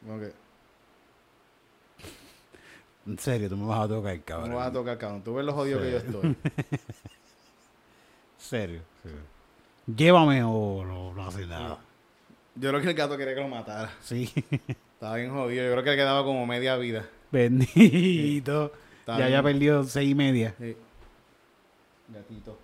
[0.05, 0.33] Como que,
[3.07, 4.49] En serio, tú me vas a tocar, no cabrón.
[4.49, 5.23] me vas a tocar, cabrón.
[5.23, 6.35] Tú ves lo jodido que yo estoy.
[8.37, 8.81] Serio.
[9.95, 11.77] Llévame o no, no hace nada.
[12.55, 13.91] Yo creo que el gato quería que lo matara.
[14.01, 14.31] Sí.
[14.93, 15.63] Estaba bien jodido.
[15.65, 17.07] Yo creo que le quedaba como media vida.
[17.31, 18.71] Bendito.
[19.11, 19.39] Está ya bien.
[19.39, 20.55] haya perdido seis y media.
[20.57, 20.77] Sí.
[22.07, 22.57] Gatito.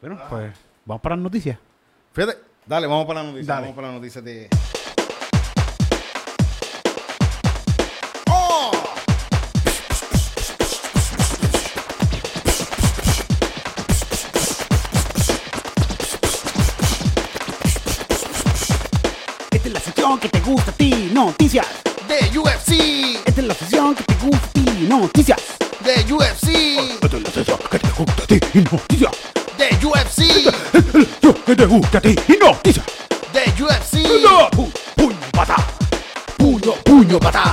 [0.00, 0.52] Bueno, pues
[0.84, 1.58] vamos para las noticias.
[2.12, 3.54] Fíjate, dale, vamos para la noticia.
[3.54, 3.62] Dale.
[3.66, 4.48] Vamos para la noticia de.
[19.50, 21.66] Esta es la sección que te gusta a ti, noticias.
[22.08, 22.59] De UFC.
[23.50, 25.40] Esta es la sección que te gusta a ti, noticias.
[25.84, 26.48] De UFC.
[27.02, 29.12] Esta es la sección que te gusta a ti, noticias.
[29.58, 30.18] De UFC.
[30.20, 32.86] Esta es la sección que te gusta a ti, noticias.
[33.32, 34.06] De UFC.
[34.52, 35.56] Pu- Puño, pata.
[36.36, 37.49] Puño, puño, patada.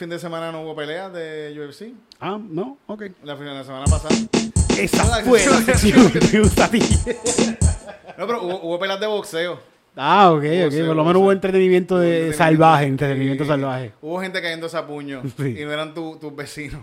[0.00, 1.92] Fin de semana no hubo peleas de UFC.
[2.20, 3.02] Ah, no, ok.
[3.22, 4.14] La, la semana pasada.
[4.78, 6.10] Esa fue la sección
[6.70, 6.80] ti.
[8.16, 9.60] No, pero hubo, hubo peleas de boxeo.
[9.96, 10.62] Ah, ok, ok.
[10.64, 12.38] Boxeo, Por lo menos hubo entretenimiento de Entretenimiento.
[12.38, 13.92] salvaje, entretenimiento salvaje.
[14.00, 15.56] Hubo gente cayéndose a puño Sí.
[15.60, 16.80] y no eran tu- tus vecinos.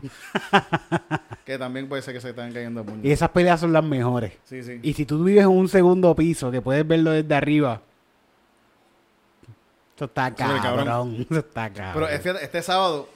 [1.45, 2.99] que también puede ser que se estaban cayendo a puño.
[3.03, 4.33] Y esas peleas son las mejores.
[4.43, 4.79] Sí, sí.
[4.83, 7.81] Y si tú vives en un segundo piso, que puedes verlo desde arriba.
[9.97, 10.61] Eso está cabrón.
[10.61, 11.27] cabrón.
[11.31, 12.07] Eso está cabrón.
[12.07, 13.09] Pero fíjate, este sábado,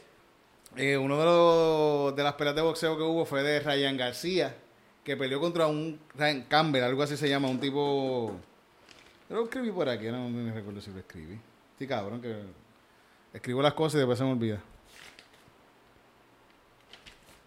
[0.75, 4.55] eh, uno de, los, de las peleas de boxeo que hubo fue de Ryan García,
[5.03, 8.35] que peleó contra un Ryan Campbell, algo así se llama, un tipo...
[9.29, 11.39] Lo escribí por aquí, no me recuerdo si lo escribí.
[11.77, 12.35] Sí, cabrón, que
[13.31, 14.59] escribo las cosas y después se me olvida.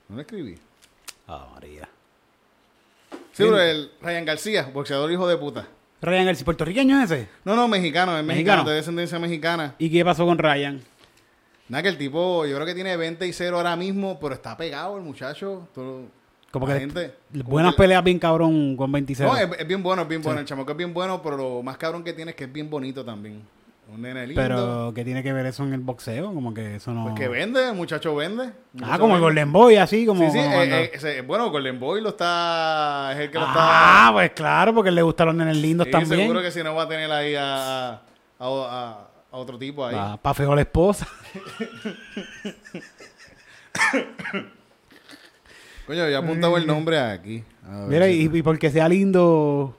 [0.09, 0.57] No lo escribí.
[1.27, 1.89] Ah, María.
[3.33, 5.67] Sí, pero el Ryan García, boxeador hijo de puta.
[6.05, 7.29] Ryan, el puertorriqueño es ese.
[7.45, 8.71] No, no, mexicano, es mexicano, ¿Mexicano?
[8.71, 9.75] de descendencia mexicana.
[9.79, 10.81] ¿Y qué pasó con Ryan?
[11.69, 14.57] Nada, que el tipo, yo creo que tiene 20 y 0 ahora mismo, pero está
[14.57, 15.67] pegado el muchacho.
[15.75, 16.03] Todo-
[16.51, 19.29] Como que gente- como buenas que- peleas bien cabrón con 26.
[19.29, 20.41] No, es, es bien bueno, es bien bueno.
[20.41, 22.69] El chamaco es bien bueno, pero lo más cabrón que tiene es que es bien
[22.71, 23.43] bonito también.
[23.87, 24.41] Un nene lindo.
[24.43, 26.33] Pero, ¿qué tiene que ver eso en el boxeo?
[26.35, 27.05] Como que eso no...
[27.05, 28.51] Pues que vende, el muchacho vende.
[28.83, 29.21] Ah, como el.
[29.21, 30.21] Golden Boy, así como...
[30.25, 33.11] Sí, sí, como eh, eh, bueno, Golden Boy lo está.
[33.13, 34.13] Es el que lo Ah, está.
[34.15, 36.21] pues claro, porque le gustan los nenes lindos Sí, también.
[36.23, 38.01] seguro que si no va a tener ahí a, a,
[38.39, 39.95] a- a otro tipo ahí.
[39.95, 41.07] Pa, pa feo la esposa.
[45.87, 47.45] Coño, he apuntado el nombre aquí.
[47.63, 49.77] Ver Mira, y, y porque sea lindo,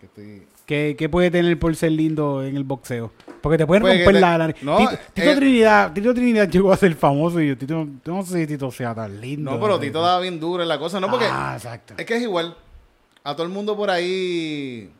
[0.00, 3.12] que estoy- ¿qué, qué puede tener por ser lindo en el boxeo?
[3.40, 4.38] Porque te pueden Pues romper te- la...
[4.62, 8.22] no, Tito, Tito eh, Trinidad, Tito Trinidad llegó a ser famoso y yo, Tito, no
[8.24, 9.52] sé si Tito sea tan lindo.
[9.52, 11.08] No, pero Tito daba bien duro en la cosa, ¿no?
[11.10, 11.94] Porque Ah, exacto.
[11.96, 12.56] es que es igual.
[13.24, 14.90] A todo el mundo por ahí.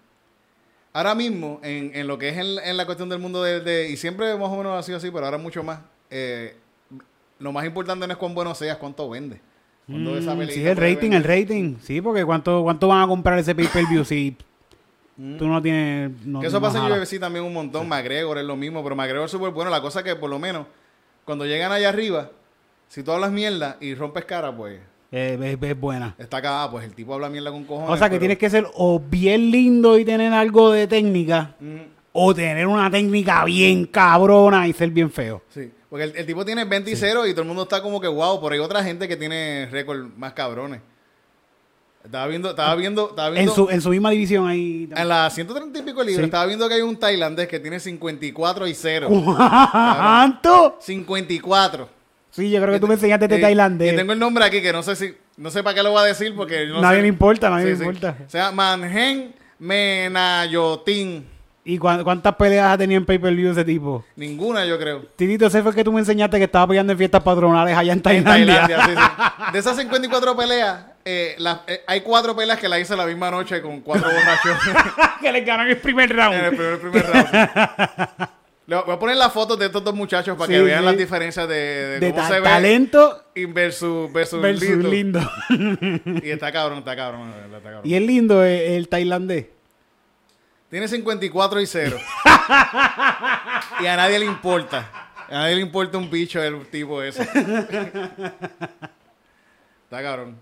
[0.92, 3.90] Ahora mismo, en, en lo que es en, en la cuestión del mundo de, de-
[3.90, 5.80] Y siempre más o menos ha sido así, pero ahora mucho más.
[6.10, 6.56] eh,
[7.38, 9.40] lo más importante no es cuán bueno seas, cuánto vende.
[9.86, 11.16] Cuando esa Mm, sí, el rating, vender.
[11.16, 11.74] el rating.
[11.82, 14.36] Sí, porque ¿cuánto, cuánto van a comprar ese pay-per-view si
[15.16, 15.36] Mm.
[15.38, 16.10] tú no tienes...
[16.26, 16.92] No, Que eso no pasa en?
[17.00, 17.88] UFC también un montón.
[17.88, 19.70] McGregor es lo mismo, pero McGregor es súper bueno.
[19.70, 20.66] La cosa que, por lo menos,
[21.24, 22.30] cuando llegan allá arriba,
[22.88, 24.78] si tú hablas mierda y rompes cara, pues
[25.12, 26.14] Eh, es, es buena.
[26.18, 26.68] está acá.
[26.70, 27.90] Pues el tipo habla mierda con cojones.
[27.90, 31.54] O sea, que pero- tienes que ser o bien lindo y tener algo de técnica,
[31.60, 31.76] Mm,
[32.12, 35.42] o tener una técnica bien cabrona y ser bien feo.
[35.48, 35.70] sí.
[35.88, 38.08] Porque el, el tipo tiene 20 y 0 y todo el mundo está como que
[38.08, 38.40] wow.
[38.40, 40.80] Por ahí otra gente que tiene récord más cabrones.
[42.06, 43.54] Estaba viendo, estaba viendo, estaba En viendo.
[43.54, 44.88] su, en su misma división ahí.
[44.96, 46.24] En la 130 y pico libras, Sí.
[46.24, 49.08] estaba viendo que hay un tailandés que tiene 54 y 0.
[49.70, 50.76] ¿Cuánto?
[50.80, 51.88] 54.
[52.30, 53.92] Sí, yo creo que tú me enseñaste este tailandés.
[53.92, 56.00] Y tengo el nombre aquí que no sé si, no sé para qué lo voy
[56.00, 57.02] a decir porque no Nadie sé.
[57.02, 57.84] le importa, nadie le Sí, sí.
[57.84, 58.16] importa.
[58.28, 61.26] Se llama Manhen Menayotin.
[61.68, 64.04] ¿Y cuán- cuántas peleas ha tenido en pay-per-view ese tipo?
[64.14, 65.00] Ninguna, yo creo.
[65.16, 67.92] Titito, ese fue el que tú me enseñaste que estaba peleando en fiestas patronales allá
[67.92, 68.66] en En Tailandia.
[68.68, 69.42] Tailandia, sí, sí.
[69.52, 73.32] De esas 54 peleas, eh, las- eh, hay cuatro peleas que la hice la misma
[73.32, 74.56] noche con cuatro borrachos
[75.20, 76.48] que le ganaron el primer en el round.
[76.56, 78.28] primer, primer round.
[78.68, 80.96] Le voy a poner las fotos de estos dos muchachos para Sí, que vean las
[80.96, 84.90] diferencias de, de De cómo ta- se ve talento y versus, versus, versus lindo.
[85.50, 86.20] lindo.
[86.24, 87.32] Y está cabrón, está cabrón.
[87.44, 87.82] está cabrón.
[87.84, 89.46] y es lindo el, el tailandés.
[90.70, 91.96] Tiene 54 y 0.
[93.80, 94.90] y a nadie le importa.
[95.28, 97.22] A nadie le importa un bicho el tipo ese.
[99.84, 100.36] está cabrón.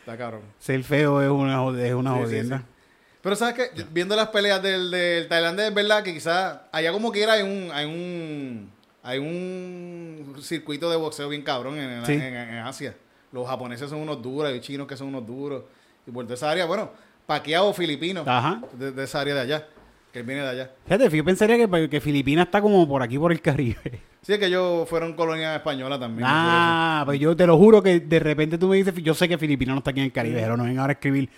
[0.00, 0.42] Está cabrón.
[0.58, 2.58] Ser feo es una, es una Sí, sí, jodienda.
[2.58, 2.64] sí.
[3.20, 7.12] Pero sabes que viendo las peleas del, del tailandés, es verdad que quizás allá como
[7.12, 12.12] quiera hay un, hay un hay un circuito de boxeo bien cabrón en, en- Sí.
[12.12, 12.94] en- en Asia.
[13.32, 15.64] Los japoneses son unos duros, hay chinos que son unos duros.
[16.06, 16.90] Y por toda esa área, bueno,
[17.28, 18.62] Paquiao filipino Ajá.
[18.72, 19.66] de, de esa área de allá,
[20.10, 20.70] que él viene de allá.
[20.86, 23.76] Fíjate, yo pensaría que, que Filipinas está como por aquí, por el Caribe.
[24.20, 26.26] Sí, es que ellos fueron colonia española también.
[26.28, 29.38] Ah, pues yo te lo juro que de repente tú me dices, yo sé que
[29.38, 31.30] Filipinas no está aquí en el Caribe, pero no vengan ahora a escribir.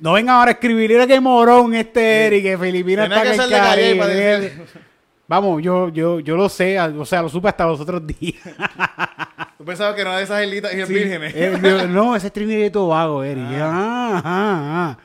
[0.00, 3.54] No vengan ahora a escribir, era que morón este Eric, que Filipinas Tenía está que
[3.54, 4.52] aquí en el Caribe
[5.28, 8.42] Vamos, yo, yo, yo lo sé, o sea, lo supe hasta los otros días.
[9.58, 11.32] Tú pensabas que no era de esas islitas y Sí, vírgenes.
[11.34, 13.44] eh, no, ese es Trinidad y Tobago, Eric.
[13.58, 14.98] Ah, ah, ah.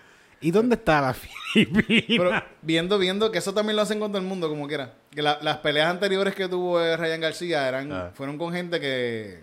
[0.44, 2.06] ¿Y dónde está la Filipinas?
[2.08, 4.94] Pero viendo, viendo que eso también lo hacen con todo el mundo, como quiera.
[5.10, 8.12] Que la- las peleas anteriores que tuvo eh, Ryan García eran, Ah.
[8.14, 9.42] fueron con gente que,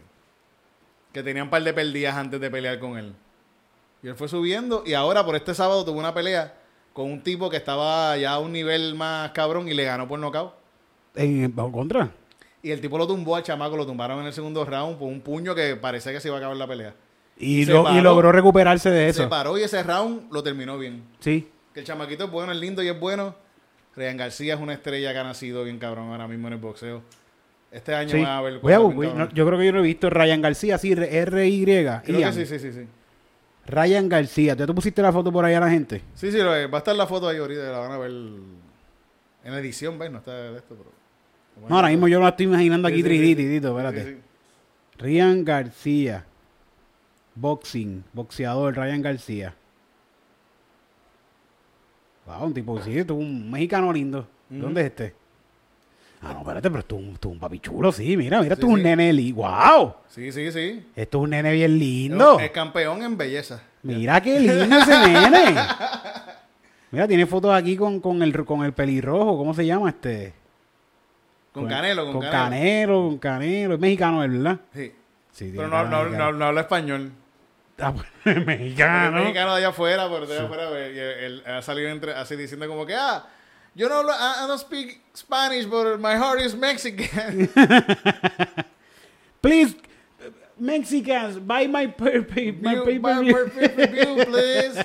[1.12, 3.14] que tenían un par de perdidas antes de pelear con él.
[4.02, 6.54] Y él fue subiendo y ahora por este sábado tuvo una pelea
[6.92, 10.18] con un tipo que estaba ya a un nivel más cabrón y le ganó por
[10.18, 10.52] nocaut.
[11.14, 12.10] En, contra.
[12.62, 15.20] Y el tipo lo tumbó al chamaco, lo tumbaron en el segundo round por un
[15.20, 16.94] puño que parecía que se iba a acabar la pelea.
[17.42, 19.28] Y, Se logró recuperarse de Se eso.
[19.30, 21.02] paró y ese round lo terminó bien.
[21.20, 21.48] Sí.
[21.72, 23.34] Que el chamaquito es bueno, es lindo y es bueno.
[23.96, 27.02] Ryan García es una estrella que ha nacido bien cabrón ahora mismo en el boxeo.
[27.72, 28.20] Este año sí.
[28.22, 30.42] va a haber Voy a- voy- no, yo creo que yo no he visto Ryan
[30.42, 31.64] García, sí, R-Y.
[31.64, 32.86] Creo que sí, sí, sí, sí.
[33.66, 34.54] Ryan García.
[34.54, 36.02] ¿Ya tú pusiste la foto por ahí a la gente?
[36.14, 36.68] Sí, sí, lo es.
[36.70, 40.10] va a estar la foto ahí ahorita, la van a ver en edición, ¿ves?
[40.10, 40.90] No está de esto, pero...
[41.68, 43.34] No, ahora mismo yo me la estoy imaginando aquí Sí, sí, 3D, sí.
[43.36, 44.18] Titito, Sí, espérate.
[44.98, 46.26] Ryan García.
[47.34, 48.04] Boxing.
[48.12, 49.54] Boxeador, Ryan García.
[52.26, 54.26] Wow, un tipo, sí, esto es un mexicano lindo.
[54.48, 55.14] ¿Dónde es este?
[56.22, 58.54] Ah, no, espérate, pero esto es un, esto es un papi chulo, sí, mira, mira,
[58.54, 58.84] Sí, esto es un sí.
[58.84, 59.94] nene li ¡Wow!
[60.08, 60.86] Sí, sí, sí.
[60.94, 62.38] Esto es un nene bien lindo.
[62.38, 63.62] Es campeón en belleza.
[63.82, 65.56] Mira qué lindo ese nene.
[66.90, 70.34] Mira, tiene fotos aquí con, con, el, con el pelirrojo, ¿cómo se llama este?
[71.52, 72.40] Con Canelo, con, con Canelo.
[72.40, 73.74] Canelo, con Canelo.
[73.74, 74.60] Es mexicano, ¿verdad?
[74.74, 74.92] Sí.
[75.32, 76.32] Sí, Pero no, cara no, mexicano.
[76.32, 77.12] no, no habla español.
[77.82, 77.94] Ah,
[78.46, 79.18] mexicano.
[79.18, 82.12] Es mexicano de allá afuera, pero de allá afuera y él, él ha salido entre,
[82.14, 83.26] así diciendo como que, ah,
[83.74, 87.48] yo no hablo, I, I don't speak Spanish, but my heart is Mexican.
[89.40, 89.76] Please,
[90.58, 93.32] Mexicans, buy my, per- my View- paper my view.
[93.34, 94.84] perfect view, please.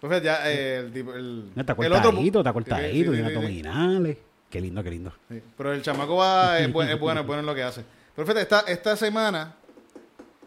[0.00, 3.22] Pues ya, eh, el, tipo- el, No, está el cortadito, está Sí, cortadito, sí, sí,
[3.22, 3.36] tiene sí, sí.
[3.36, 4.18] abdominales.
[4.50, 5.12] Qué lindo, qué lindo.
[5.28, 7.84] Sí, Pero el chamaco va, es, buen- es bueno, es bueno en lo que hace.
[8.14, 9.54] Pero fíjate, esta, esta semana,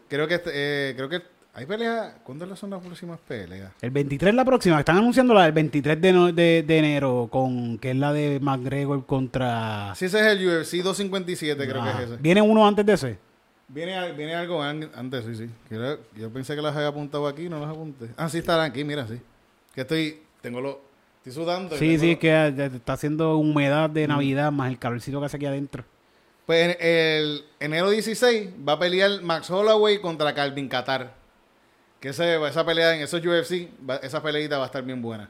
[0.08, 1.22] creo que este- eh, creo que
[1.54, 2.14] hay peleas.
[2.22, 3.72] ¿Cuándo son las próximas peleas?
[3.80, 7.78] El 23 la próxima, están anunciando la del 23 de, no- de, de enero, con
[7.78, 9.94] que es la de McGregor contra...
[9.94, 12.22] Sí, ese es el UFC 257, creo Ah, que es ese.
[12.22, 13.18] ¿Viene uno antes de ese?
[13.68, 15.50] Viene, viene algo an- antes, sí, sí.
[15.68, 18.08] Creo- yo pensé que las había apuntado aquí, no las apunté.
[18.16, 19.18] Ah, sí, estarán aquí, mira, sí.
[19.74, 20.80] Que estoy, tengo lo,
[21.18, 21.76] estoy sudando.
[21.76, 25.36] Sí, sí, lo- que eh, está haciendo humedad de Navidad más el calorcito que hace
[25.38, 25.84] aquí adentro.
[26.46, 31.12] Pues en el enero 16 va a pelear Max Holloway contra Calvin Qatar.
[32.00, 35.28] Que ese- esa pelea en esos UFC, va- esa peleita va a estar bien buena.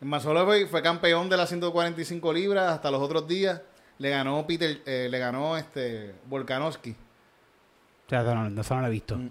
[0.00, 3.60] Max Holloway fue campeón de las 145 libras hasta los otros días.
[3.98, 6.90] Le ganó Peter, eh, le ganó este Volkanovski.
[6.92, 9.16] O sea, no, no lo he visto.
[9.16, 9.30] Mm.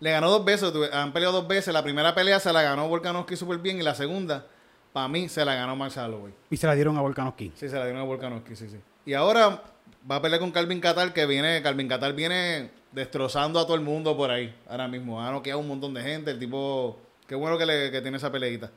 [0.00, 1.72] Le ganó dos veces, han peleado dos veces.
[1.74, 4.46] La primera pelea se la ganó Volkanovski súper bien y la segunda,
[4.92, 6.32] para mí, se la ganó Max Holloway.
[6.50, 7.52] Y se la dieron a Volkanovski.
[7.54, 8.78] Sí, se la dieron a Volkanovski, sí, sí.
[9.06, 9.62] Y ahora
[10.10, 13.82] va a pelear con Calvin Qatar, que viene, Calvin Qatar viene destrozando a todo el
[13.82, 15.22] mundo por ahí, ahora mismo.
[15.22, 18.30] Ha noqueado un montón de gente, el tipo, qué bueno que, le, que tiene esa
[18.32, 18.70] peleita.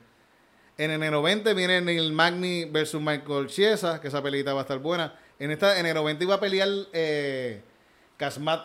[0.78, 4.78] En enero 20 viene Neil Magny versus Michael Chiesa, que esa peleita va a estar
[4.78, 5.14] buena.
[5.38, 7.62] En esta enero 20 iba a pelear eh,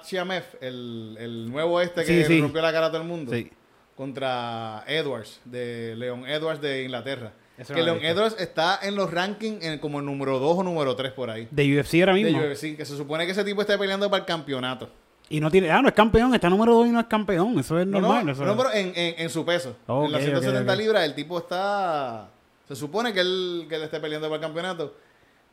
[0.04, 3.52] Chiamev, el, el nuevo este que Sí, rompió la cara a todo el mundo, Sí.
[3.96, 7.34] contra Edwards, de Leon Edwards de Inglaterra.
[7.58, 8.06] Eso que no Leon.
[8.06, 11.48] Edwards está en los rankings en como el número 2 o número 3 por ahí.
[11.50, 12.40] De UFC ahora De mismo.
[12.40, 14.90] UFC, que se supone que ese tipo está peleando para el campeonato.
[15.30, 15.70] Y no tiene...
[15.72, 16.34] Ah, no es campeón.
[16.36, 17.60] Está número 2 y no es campeón.
[17.60, 18.26] Eso es No, normal.
[18.28, 19.76] no, eso- no, pero en, en- en su peso.
[19.88, 20.80] Ok, en las ok, 170 ok.
[20.80, 22.30] libras el tipo está...
[22.68, 24.94] Se supone que él, que él esté peleando para el campeonato.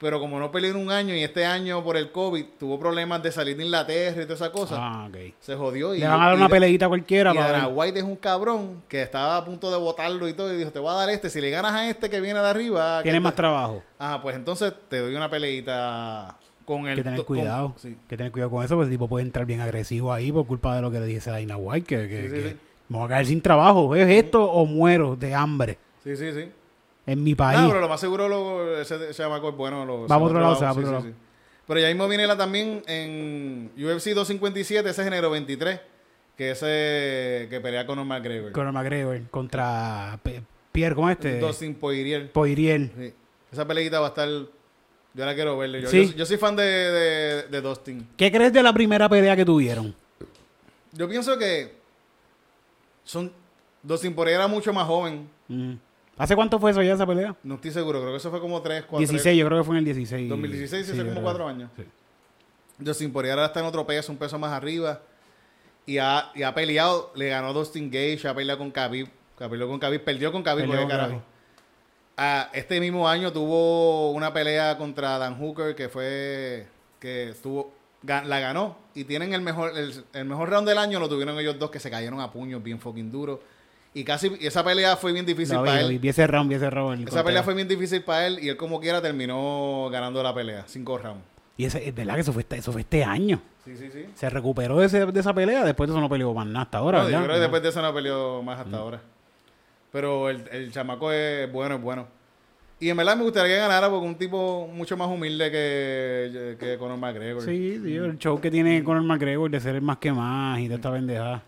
[0.04, 3.22] Pero como no peleó en un año y este año por el COVID tuvo problemas
[3.22, 5.08] de salir de Inglaterra y toda esa cosa, Ah,
[5.40, 5.94] se jodió.
[5.94, 7.68] Y, Le van a dar una peleita cualquiera Y para.
[7.68, 10.52] White es un cabrón que estaba a punto de votarlo y todo.
[10.52, 11.30] Y dijo, te voy a dar este.
[11.30, 13.02] Si le ganas a este que viene de arriba...
[13.02, 13.82] Tiene más trabajo.
[13.98, 16.36] Ajá, pues entonces te doy una peleita
[16.66, 16.96] con el...
[16.96, 17.74] Que tener con- cuidado.
[17.78, 17.96] sí.
[18.06, 20.76] que tener cuidado con eso, porque el tipo puede entrar bien agresivo ahí por culpa
[20.76, 22.56] de lo que le dice a Dana White, que, que, Sí, sí, que
[22.90, 23.96] me voy a caer sin trabajo.
[23.96, 26.50] ¿Es esto o muero de hambre Sí, sí, sí.
[27.06, 27.60] En mi país?
[27.60, 29.84] No, pero lo más seguro lo, ese, ese chamaco es bueno.
[29.84, 31.06] Lo, Va por otro lado, se va sí, otro sí.
[31.06, 31.16] lado.
[31.66, 35.80] Pero ya mismo viene la también en UFC 257, ese es enero 23,
[36.36, 38.52] que ese que pelea con Omar McGregor.
[38.52, 40.18] Conor McGregor contra
[40.72, 41.38] Pierre, ¿cómo este?
[41.40, 42.30] Dustin Poirier.
[42.32, 42.90] Poirier.
[42.98, 43.14] Sí.
[43.52, 44.28] Esa peleita va a estar...
[44.28, 45.70] Yo la quiero ver.
[45.80, 46.08] Yo, Sí.
[46.10, 48.08] yo, yo soy fan de, de, de Dustin.
[48.16, 49.94] ¿Qué crees de la primera pelea que tuvieron?
[50.92, 51.76] Yo pienso que
[53.04, 53.32] son...
[53.82, 55.28] Dustin Poirier era mucho más joven.
[55.48, 55.74] Mm.
[56.16, 57.34] ¿Hace cuánto fue eso ya esa pelea?
[57.42, 58.98] No estoy seguro, creo que eso fue como 3, 4...
[58.98, 60.28] 16, yo creo que fue en el 16.
[60.28, 61.22] 2016, sí, hace como creo.
[61.22, 61.70] cuatro años.
[61.76, 61.84] Sí.
[62.84, 65.02] Justin Poirier ahora está en otro peso, un peso más arriba.
[65.86, 69.08] Y ha, y ha peleado, le ganó Dustin Gage, ha peleado con Khabib.
[69.36, 71.22] Peleó con Khabib, perdió con Khabib, Perdió porque con carajo.
[72.16, 76.68] Ah, este mismo año tuvo una pelea contra Dan Hooker que fue
[77.00, 81.08] que estuvo la ganó y tienen el mejor el, el mejor round del año lo
[81.08, 83.40] tuvieron ellos dos que se cayeron a puños bien fucking duro
[83.94, 86.68] y casi y esa pelea fue bien difícil para él vi, ese round, vi ese
[86.68, 87.08] round.
[87.08, 90.64] esa pelea fue bien difícil para él y él como quiera terminó ganando la pelea
[90.66, 91.22] cinco rounds
[91.56, 93.40] Y ese, es verdad que eso fue, este, eso fue este año.
[93.64, 96.34] sí sí sí Se recuperó de, ese- de esa pelea, después de eso no peleó
[96.34, 97.18] más nada hasta ahora, No, ¿verdad?
[97.20, 99.00] yo creo que después de eso no peleó más hasta ahora.
[99.92, 102.08] Pero el, el chamaco es bueno, es bueno.
[102.80, 106.76] Y en verdad me gustaría que ganara porque un tipo mucho más humilde que, que
[106.78, 107.42] Conor McGregor.
[107.44, 110.58] Sí, sí, el show que tiene con el McGregor de ser el más que más
[110.58, 111.42] y de esta pendejada.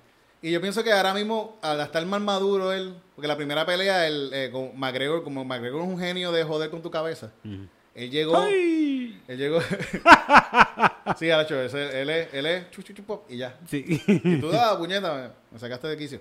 [0.46, 4.06] Y yo pienso que ahora mismo, al estar más maduro él, porque la primera pelea
[4.06, 7.32] el, eh, con McGregor, como McGregor es un genio de joder con tu cabeza,
[7.94, 8.36] él llegó...
[8.38, 9.20] ¡Ay!
[9.26, 9.58] Él llegó...
[11.18, 13.58] sí, Aracho, ese- él es, él es chu, chu, chu, pop, y ya.
[13.66, 14.00] Sí.
[14.06, 16.20] Y tú, ah, puñeta, me, sacaste de quicio.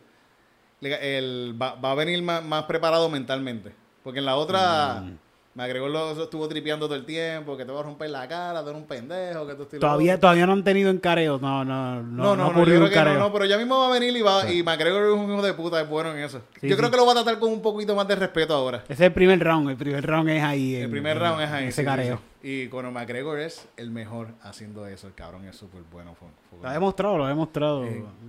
[0.80, 3.74] Le- él va, va a venir más, más preparado mentalmente.
[4.04, 5.18] Porque en la otra, Mm.
[5.56, 8.70] McGregor lo estuvo tripeando todo el tiempo, que te va a romper la cara, tú
[8.72, 11.40] eres un pendejo, que tú estás todavía, todavía no han tenido encareo.
[11.40, 12.04] No, no, no.
[12.04, 14.14] No, no, no, yo ocurrió creo que no, no, pero ya mismo va a venir
[14.18, 16.42] y va, y McGregor es un hijo de puta, es bueno en eso.
[16.60, 18.80] Sí, yo creo que lo va a tratar con un poquito más de respeto ahora.
[18.84, 19.70] Ese es el primer round.
[19.70, 20.76] El primer round es ahí.
[20.76, 21.68] El en- primer round es ahí.
[21.68, 22.20] Ese sí, careo.
[22.44, 25.08] Y Conor McGregor es el mejor haciendo eso.
[25.08, 26.16] El cabrón es súper bueno.
[26.20, 27.80] fue- fue Lo ha demostrado, lo ha demostrado.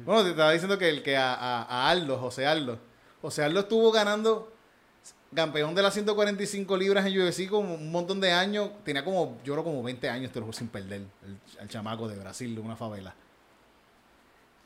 [0.05, 2.79] Bueno, te estaba diciendo que el que a, a- a Aldo, José Aldo,
[3.20, 4.53] José Aldo estuvo ganando
[5.34, 8.70] campeón de las 145 libras en UFC como un montón de años.
[8.84, 11.02] Tenía como, yo creo como 20 años, te lo juro, sin perder.
[11.24, 13.14] El, el chamaco de Brasil, de una favela.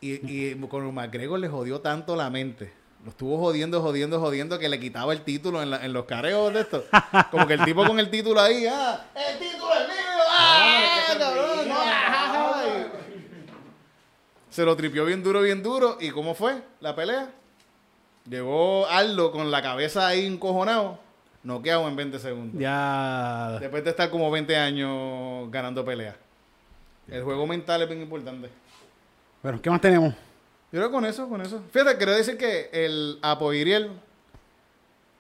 [0.01, 0.13] Y,
[0.51, 2.73] y con McGregor le jodió tanto la mente.
[3.05, 6.53] Lo estuvo jodiendo, jodiendo, jodiendo que le quitaba el título en, la- en los careos
[6.53, 6.85] de esto.
[7.31, 9.07] Como que el tipo con el título ahí, ¡ah!
[9.15, 10.25] ¡El título es mío!
[10.29, 11.15] ¡Ah!
[11.19, 11.69] cabrón!
[11.69, 11.75] ¡No!
[11.79, 12.63] ¡Ah!
[12.69, 15.97] Y- Se lo tripió bien duro, bien duro.
[16.01, 17.31] ¿Y cómo fue la pelea?
[18.29, 20.99] Llegó Aldo con la cabeza ahí encojonado,
[21.43, 22.61] noqueado en 20 segundos.
[22.61, 23.59] Ya.
[23.61, 26.17] Después de estar como 20 años ganando peleas.
[27.09, 28.49] El juego mental es bien importante.
[29.43, 30.15] Bueno, ¿qué más tenemos?
[30.73, 31.63] Yo creo que con eso, con eso.
[31.73, 33.91] Fíjate, quiero decir que el Apo Iriel,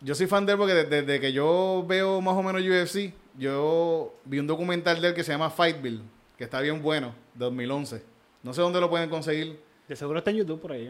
[0.01, 3.13] yo soy fan de él porque desde, desde que yo veo más o menos UFC,
[3.37, 6.03] yo vi un documental de él que se llama Fightville,
[6.39, 8.03] que está bien bueno, 2011.
[8.43, 9.61] No sé dónde lo pueden conseguir.
[9.89, 10.89] De seguro está en YouTube por ahí.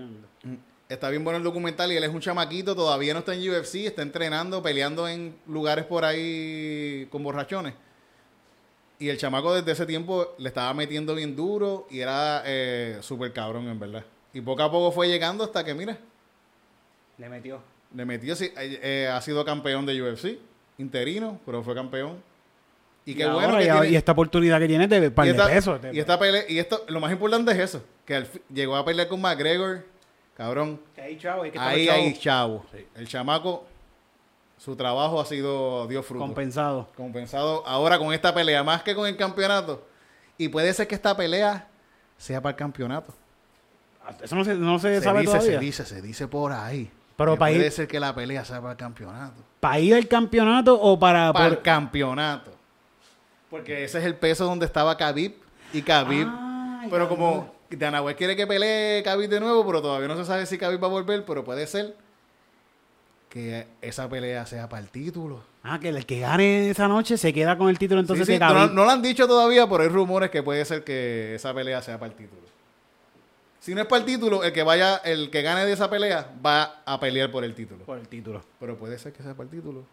[0.90, 3.76] Está bien bueno el documental y él es un chamaquito, todavía no está en UFC,
[3.86, 7.74] está entrenando, peleando en lugares por ahí con borrachones.
[8.98, 13.32] Y el chamaco desde ese tiempo le estaba metiendo bien duro y era eh, súper
[13.32, 14.04] cabrón, en verdad.
[14.34, 15.96] Y poco a poco fue llegando hasta que, mira,
[17.18, 17.62] Le metió.
[17.94, 20.38] le metió, sí, eh, eh, ha sido campeón de UFC,
[20.78, 22.20] interino, pero fue campeón.
[23.06, 25.56] Y qué bueno ahora que tiene- y esta oportunidad que tiene de par y de
[25.56, 28.84] esta, y esta pelea, y esto, lo más importante es eso, que al llegó a
[28.84, 29.84] pelear con McGregor,
[30.44, 31.98] cabrón, Ahí, chavo, hay que Ahí chavo.
[32.02, 32.64] hay chavo.
[32.94, 33.64] El chamaco,
[34.56, 36.24] su trabajo ha sido, dio fruto.
[36.24, 36.88] compensado.
[36.96, 39.84] Compensado ahora con esta pelea, más que con el campeonato.
[40.38, 41.68] Y puede ser que esta pelea
[42.16, 43.12] sea para el campeonato.
[44.22, 45.58] Eso no se, no se, Se sabe dice, todavía.
[45.58, 46.90] se dice, se dice por ahí.
[47.18, 49.42] Pero para puede ir- ser que la pelea sea para el campeonato.
[49.60, 51.32] ¿Para ir al campeonato o para...?
[51.34, 52.50] Para por- el campeonato.
[53.50, 55.34] Porque ese es el peso donde estaba Khabib
[55.74, 56.26] y Khabib.
[56.30, 60.24] Ay, pero como Dana White quiere que pelee Khabib de nuevo, pero todavía no se
[60.24, 61.94] sabe si Khabib va a volver, pero puede ser
[63.28, 65.42] que esa pelea sea para el título.
[65.62, 68.38] Ah, que el que gane esa noche se queda con el título entonces Sí, sí,
[68.38, 71.80] de no, lo han dicho todavía, pero hay rumores que puede ser que esa pelea
[71.82, 72.40] sea para el título.
[73.60, 76.32] Si no es para el título, el que vaya, el que gane de esa pelea
[76.44, 77.84] va a pelear por el título.
[77.84, 78.42] Por el título.
[78.58, 79.84] Pero puede ser que sea para el título.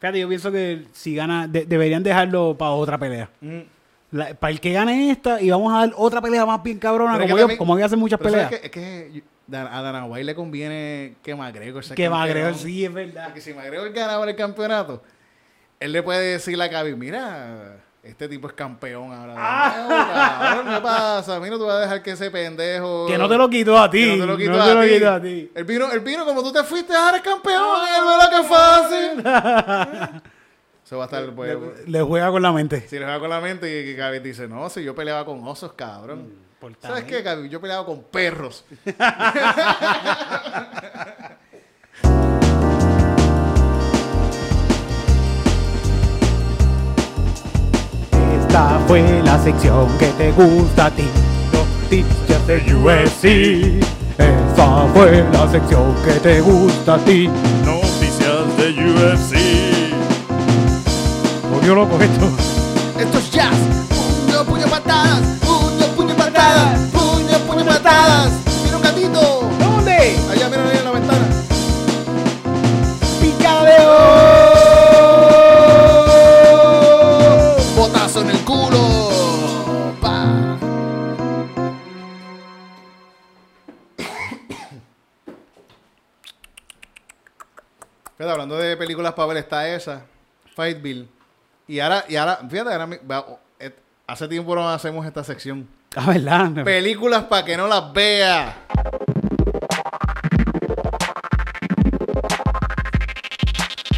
[0.00, 3.30] Fíjate, yo pienso que si gana, de- deberían dejarlo para otra pelea.
[3.40, 3.60] Mm.
[4.14, 7.14] La- para el que gane esta y vamos a dar otra pelea más bien cabrona,
[7.14, 8.52] Pero es como, ellos, también- como ellos hacen muchas peleas.
[8.52, 12.08] Es que a Dana White le conviene que McGregor Que.
[12.08, 13.24] McGregor sí, es verdad.
[13.24, 15.02] Porque si McGregor ganaba el campeonato,
[15.80, 19.34] él le puede decir a Khabib, mira, este tipo es campeón ahora.
[19.36, 20.62] Ah.
[20.76, 21.36] ¿Qué pasa?
[21.36, 23.06] A mí no te vas a dejar que ese pendejo...
[23.08, 23.98] Que no te lo quitó a ti.
[24.12, 24.88] Que no te lo quito, no a, te lo ti.
[24.90, 25.50] quitó a ti.
[25.56, 27.78] Él vino, él vino como tú te fuiste, ahora es campeón.
[27.96, 30.22] él ve lo que fácil.
[30.84, 31.34] Eso va a estar...
[31.34, 31.56] pues,
[31.88, 32.86] Le juega con la mente.
[32.88, 35.42] si le juega con la mente y que Khabib dice, no, si yo peleaba con
[35.46, 36.28] osos, cabrón.
[36.60, 37.48] por ¿Sabes qué, Khabib?
[37.50, 38.64] Yo peleaba con perros.
[48.40, 51.04] Esta fue la sección que te gusta a ti.
[51.52, 53.84] Noticias de UFC.
[54.18, 57.28] Esta fue la sección que te gusta a ti.
[57.64, 59.53] Noticias de UFC.
[61.66, 62.26] Volvió loco esto.
[63.00, 63.56] Esto es jazz.
[63.88, 65.22] Puño, puño, patadas.
[65.40, 66.78] Puño, puño, patadas.
[66.90, 68.32] Puño, puño, patadas.
[68.64, 69.48] Mira un gatito.
[69.58, 70.18] ¿Dónde?
[70.30, 71.26] Allá, mira ahí en la ventana.
[73.18, 73.94] Picadeo.
[77.74, 79.94] Botazo en el culo.
[80.02, 80.58] Pa.
[88.18, 90.04] Fíjate, hablando de películas para ver, está esa,
[90.54, 91.08] Fight Bill.
[91.66, 93.24] Y ahora, y ahora, fíjate, ahora mi- va-
[93.58, 95.66] et- hace tiempo no hacemos esta sección.
[95.96, 96.64] Ah, ¿verdad?
[96.64, 98.56] Películas para que no las vea.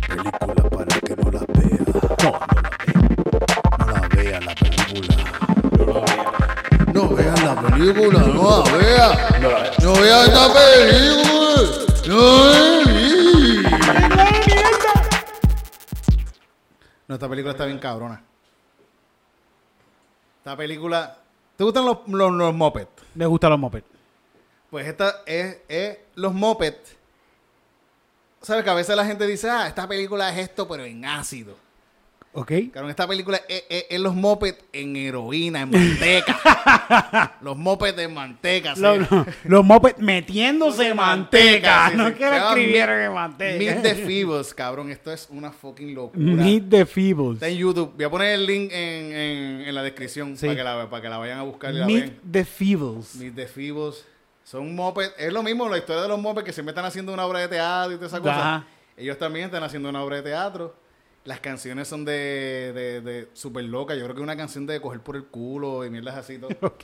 [0.09, 1.79] Película para que no la vea.
[2.23, 5.17] No, la vea la película.
[6.93, 9.09] No vean la película, no la vea.
[9.83, 11.63] No vea esta película.
[12.07, 12.86] No, no,
[17.17, 18.23] esta película está bien cabrona.
[20.39, 21.19] Esta película.
[21.57, 22.91] ¿Te gustan los, los, los mopeds?
[23.15, 23.87] Le gustan los mopeds.
[24.71, 26.97] Pues esta es, es los mopeds.
[28.43, 31.57] ¿Sabes que a veces la gente dice, ah, esta película es esto, pero en ácido?
[32.37, 32.53] ¿Ok?
[32.73, 37.37] Claro, esta película es, es- es los mopeds en heroína, en manteca.
[37.41, 38.75] los mopeds en manteca.
[38.75, 38.81] sí.
[38.83, 41.89] Los, los, los mopeds metiéndose manteca.
[41.91, 42.15] sí, no sí.
[42.15, 43.59] que lo Se escribieron en manteca.
[43.59, 44.91] Meet the Feebles, cabrón.
[44.91, 46.21] Esto es una fucking locura.
[46.25, 47.35] Meet the Feebles.
[47.35, 47.93] Está en YouTube.
[47.97, 50.47] Voy a poner el link en, en- en la descripción Sí.
[50.47, 53.15] para, que la, para que la vayan a buscar y la Meet the Feebles.
[53.17, 54.05] Meet the Feebles.
[54.45, 55.13] Son mopeds.
[55.19, 57.49] Es lo mismo la historia de los mopeds que siempre están haciendo una obra de
[57.49, 58.65] teatro y toda esa cosa.
[58.97, 60.75] Ellos también están haciendo una obra de teatro.
[61.27, 63.99] Las canciones son de, de, de súper locas.
[63.99, 66.39] Yo creo que una canción de coger por el culo y mierdas así.
[66.39, 66.51] Todo.
[66.63, 66.83] Ok.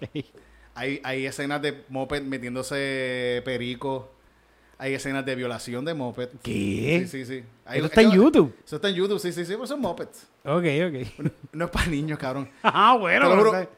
[0.75, 4.11] Hay, hay escenas de moped metiéndose perico.
[4.79, 6.31] Hay escenas de violación de moped.
[6.43, 7.07] ¿Qué?
[7.07, 7.45] Sí, sí, sí.
[7.67, 8.57] Hay- Eso está en YouTube.
[8.67, 10.27] Eso está en YouTube, sí, sí, sí, pero son mopeds.
[10.45, 11.31] Ok, ok.
[11.53, 12.51] No es para niños, cabrón.
[12.63, 13.31] Ah, bueno.
[13.31, 13.69] pero-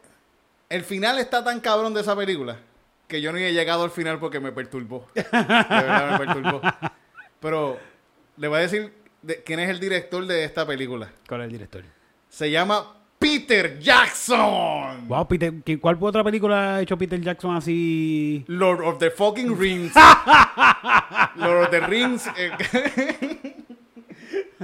[0.70, 2.58] el final está tan cabrón de esa película
[3.06, 5.06] que yo ni he llegado al final porque me perturbó.
[5.14, 6.60] De verdad me perturbó.
[7.40, 7.78] Pero
[8.38, 8.92] le voy a decir
[9.24, 11.10] de- quién es el director de esta película.
[11.28, 11.82] ¿Cuál es el director?
[12.28, 15.08] Se llama Peter Jackson.
[15.08, 18.44] Wow, Peter, ¿qué- ¿cuál otra película ha hecho Peter Jackson así?
[18.48, 19.94] Lord of the fucking Rings.
[21.36, 22.26] Lord of the Rings.
[22.36, 23.54] eh,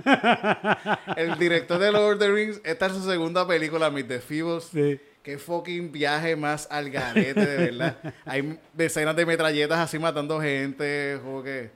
[1.17, 2.61] el director de Lord of the Rings.
[2.65, 4.65] Esta es su segunda película, Meet the Feebles.
[4.65, 5.01] Sí.
[5.23, 7.99] Qué fucking viaje más al garete, de verdad.
[8.25, 11.19] Hay decenas de metralletas así matando gente.
[11.23, 11.71] Como que.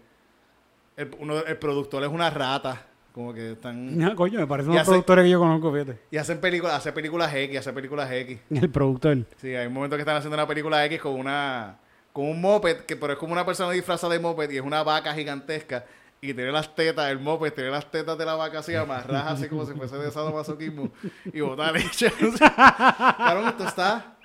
[0.96, 2.86] El, uno, el productor es una rata.
[3.12, 3.96] Como que están.
[3.96, 4.84] No, coño, me parecen sé.
[4.84, 6.00] productores que yo conozco, fíjate.
[6.10, 8.40] Y hacen películas, hace películas X, hace películas X.
[8.50, 9.18] El productor.
[9.36, 11.78] Sí, hay un momento que están haciendo una película X con una
[12.12, 14.82] con un moped, que pero es como una persona disfrazada de moped y es una
[14.84, 15.84] vaca gigantesca
[16.20, 19.48] y tiene las tetas, el moped tiene las tetas de la vaca así amarradas así
[19.48, 20.90] como si fuese de sadomasoquismo
[21.32, 22.10] y botar leche.
[22.38, 24.16] claro, esto está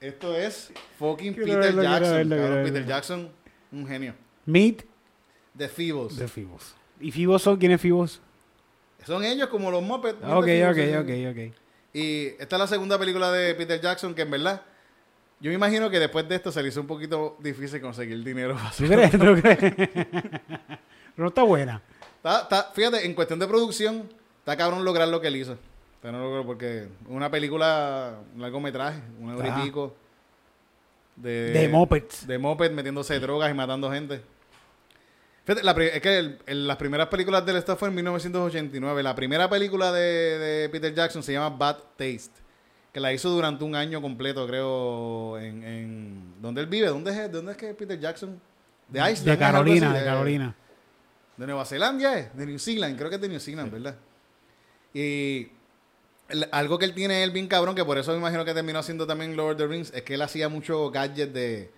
[0.00, 2.28] esto es fucking Peter Jackson.
[2.28, 2.86] Peter.
[2.86, 3.30] Jackson,
[3.72, 4.14] un genio.
[4.44, 4.84] Meet
[5.54, 6.16] De Feebles.
[6.16, 6.74] the Fibos.
[7.00, 7.56] ¿Y Fibos son?
[7.56, 8.20] ¿Quién es Fibos?
[9.06, 10.18] Son ellos como los mopeds.
[10.22, 11.54] Ah, Ok, The ok, ok, ok.
[11.92, 14.62] Y esta es la segunda película de Peter Jackson que en verdad
[15.40, 18.54] yo me imagino que después de esto se le hizo un poquito difícil conseguir dinero.
[18.56, 19.10] para ¿Tú crees?
[19.12, 19.88] ¿Tú crees?
[21.16, 21.82] no está buena.
[22.16, 25.56] Está- está- fíjate, en cuestión de producción, está cabrón lograr lo que él hizo.
[25.96, 29.60] Está no logró porque una película, un largometraje, una hora Ajá.
[29.62, 29.94] y pico.
[31.16, 32.26] De, De mopeds.
[32.26, 34.22] De moped metiéndose drogas y matando gente.
[35.44, 39.02] Fíjate, la es que el- el- las primeras películas de él esta fue en 1989.
[39.02, 42.42] La primera película de, de Peter Jackson se llama Bad Taste.
[42.92, 45.64] Que la hizo durante un año completo, creo, en...
[45.64, 46.86] en ¿Dónde él vive?
[46.88, 48.40] ¿Dónde es, ¿Dónde es que es Peter Jackson?
[48.88, 49.24] De Iceland.
[49.24, 49.98] De ¿es algo Carolina, así?
[49.98, 50.54] de Carolina.
[51.36, 53.96] De Nueva Zelanda es, de New Zealand, creo que es de New Zealand, ¿verdad?
[54.94, 55.48] Y
[56.28, 58.78] el- algo que él tiene él bien cabrón, que por eso me imagino que terminó
[58.78, 61.70] haciendo también Lord of the Rings, es que él hacía muchos gadgets de,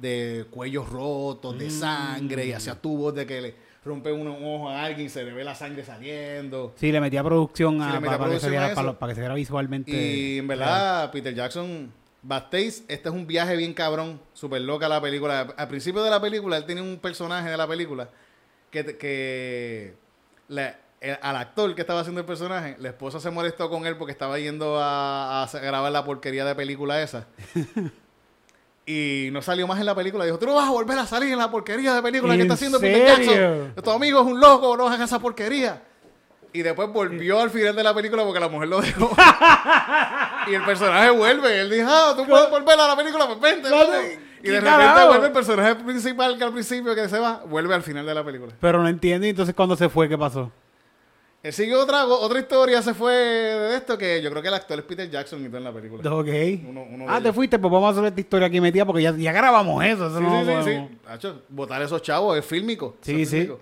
[0.00, 4.68] de cuellos rotos, de sangre, y hacía tubos de que le rompe un, un ojo
[4.70, 6.72] a alguien y se le ve la sangre saliendo.
[6.76, 8.74] Sí, le metía producción a, Sí, le metía para, que se viera, eso.
[8.74, 9.90] para, lo- para que se viera visualmente.
[9.90, 11.92] Y en verdad, Peter Jackson,
[12.28, 15.54] Taste, este es un viaje bien cabrón, súper loca la película.
[15.56, 18.08] Al principio de la película, él tiene un personaje de la película
[18.70, 19.94] que, que
[20.48, 24.12] el- al actor que estaba haciendo el personaje, la esposa se molestó con él porque
[24.12, 27.26] estaba yendo a, grabar la porquería de película esa.
[28.90, 30.24] Y no salió más en la película.
[30.24, 32.42] Dijo, tú no vas a volver a salir en la porquería de película que ¿En
[32.42, 33.24] está haciendo Peter?
[33.24, 33.84] Jackson.
[33.84, 35.80] Tu amigo es un loco, no hagas esa porquería.
[36.52, 39.08] Y después volvió al final de la película porque la mujer lo dejó.
[40.48, 41.60] y el personaje vuelve.
[41.60, 44.18] Él dijo, ah, tú puedes volver a la película, pues vente, vente.
[44.40, 45.08] Y ¿Qué de repente carajo?
[45.08, 48.24] vuelve el personaje principal que al principio que se va, vuelve al final de la
[48.24, 48.52] película.
[48.60, 50.50] Pero no entiende, entonces cuando se fue, ¿qué pasó?
[51.42, 54.78] Él siguió otra, otra historia, se fue de esto, que yo creo que el actor
[54.78, 56.02] es Peter Jackson y todo en la película.
[56.14, 56.28] Ok.
[56.68, 57.34] Uno- uno ah, te ellos.
[57.34, 60.08] fuiste, pues vamos a hacer esta historia aquí metida porque ya, ya grabamos eso.
[60.08, 60.98] eso Sí, no sí, sí, sí.
[61.08, 62.96] Hacho, botar esos chavos es fílmico.
[63.00, 63.30] Sí, sí.
[63.38, 63.60] fílmico.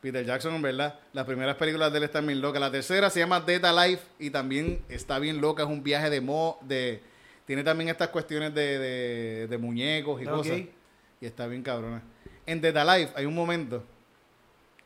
[0.00, 2.60] Peter Jackson, en verdad, las primeras películas de él están bien locas.
[2.60, 5.62] La tercera se llama Dead Alive y también está bien loca.
[5.62, 6.58] Es un viaje de mo...
[6.62, 7.00] de
[7.46, 10.32] Tiene también estas cuestiones de, de, de muñecos y Ok.
[10.32, 10.58] cosas.
[11.20, 12.02] Y está bien cabrona.
[12.44, 13.82] En Dead Alive hay un momento.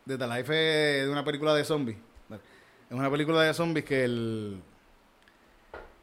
[0.04, 1.96] Dead Alive es de una película de zombies.
[2.90, 4.60] Es una película de zombies que el...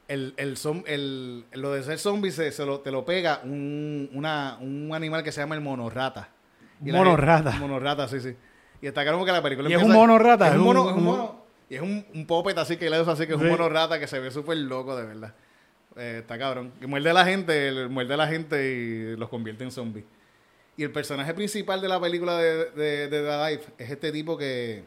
[0.08, 4.10] El, el, zom- el- lo de ser zombie se, se lo, te lo pega un,
[4.14, 6.30] una, un animal que se llama el monorrata.
[6.82, 7.52] Y Monorrata.
[7.52, 8.34] gente- Monorrata, sí, sí.
[8.82, 10.48] Y está claro que la película ¿Y es un monorrata?
[10.48, 11.44] Es un mono, es un mono.
[11.70, 13.44] Y es un, un puppet así que le así que es Sí.
[13.44, 15.34] un monorrata que se ve súper loco, de verdad.
[15.98, 16.72] Eh, está cabrón.
[16.80, 20.06] Que muerde a la gente, el- muerde a la gente y los convierte en zombies.
[20.78, 24.38] Y el personaje principal de la película de, de, de The Life es este tipo
[24.38, 24.84] que,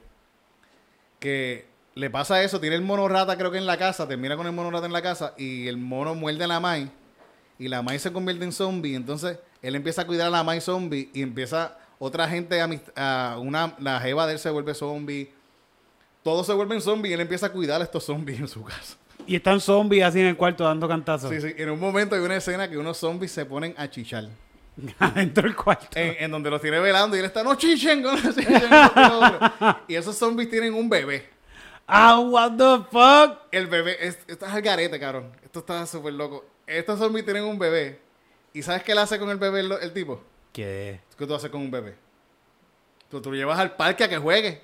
[1.18, 4.46] que le pasa eso, tiene el mono rata creo que en la casa, termina con
[4.46, 6.90] el mono rata en la casa y el mono muerde a la Mai
[7.58, 8.94] y la Mai se convierte en zombie.
[8.94, 13.36] Entonces él empieza a cuidar a la Mai zombie y empieza otra gente, amist- a
[13.40, 15.30] una, la jeva de él se vuelve zombie.
[16.22, 18.96] Todos se vuelven zombies y él empieza a cuidar a estos zombies en su casa.
[19.26, 21.30] Y están zombies así en el cuarto dando cantazos.
[21.30, 21.54] Sí, sí.
[21.58, 24.28] En un momento hay una escena que unos zombies se ponen a chichar.
[24.98, 25.86] Adentro del cuarto.
[25.98, 28.46] En, en donde los tiene velando y él está, no chichen, no chichen.
[28.48, 29.78] y lo otro".
[29.88, 31.28] Y esos zombies tienen un bebé.
[31.86, 33.38] Ah, what the fuck.
[33.50, 35.32] El bebé, es, esto es al garete, cabrón.
[35.44, 36.44] Esto está súper loco.
[36.66, 38.00] Estos zombies tienen un bebé.
[38.52, 40.22] ¿Y sabes qué le hace con el bebé el, el tipo?
[40.52, 41.00] ¿Qué?
[41.18, 41.96] ¿Qué tú haces con un bebé?
[43.10, 44.62] Tú, tú lo llevas al parque a que juegue.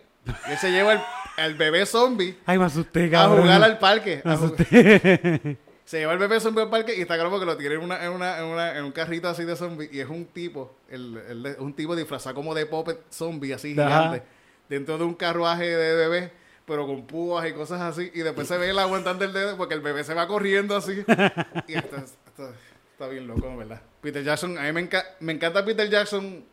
[0.48, 1.00] Y él se lleva el,
[1.36, 3.42] al bebé zombie Ay, me asusté, a cabrón.
[3.42, 4.22] jugar al parque.
[4.24, 5.56] Me a asusté.
[5.86, 8.04] Se lleva el bebé zombie al parque y está claro porque lo tiene en, una,
[8.04, 11.16] en, una, en, una- en un carrito así de zombie y es un tipo, el,
[11.16, 13.88] el- un tipo disfrazado como de puppet zombie así Ajá.
[13.88, 14.22] gigante,
[14.68, 16.32] dentro de un carruaje de bebé,
[16.66, 19.74] pero con púas y cosas así, y después se ve él aguantando el dedo porque
[19.74, 21.04] el bebé se va corriendo así.
[21.68, 22.56] y esto es- esto es-
[22.92, 23.80] Está bien loco, ¿verdad?
[24.00, 26.44] Peter Jackson, a mí me, enca- me encanta Peter Jackson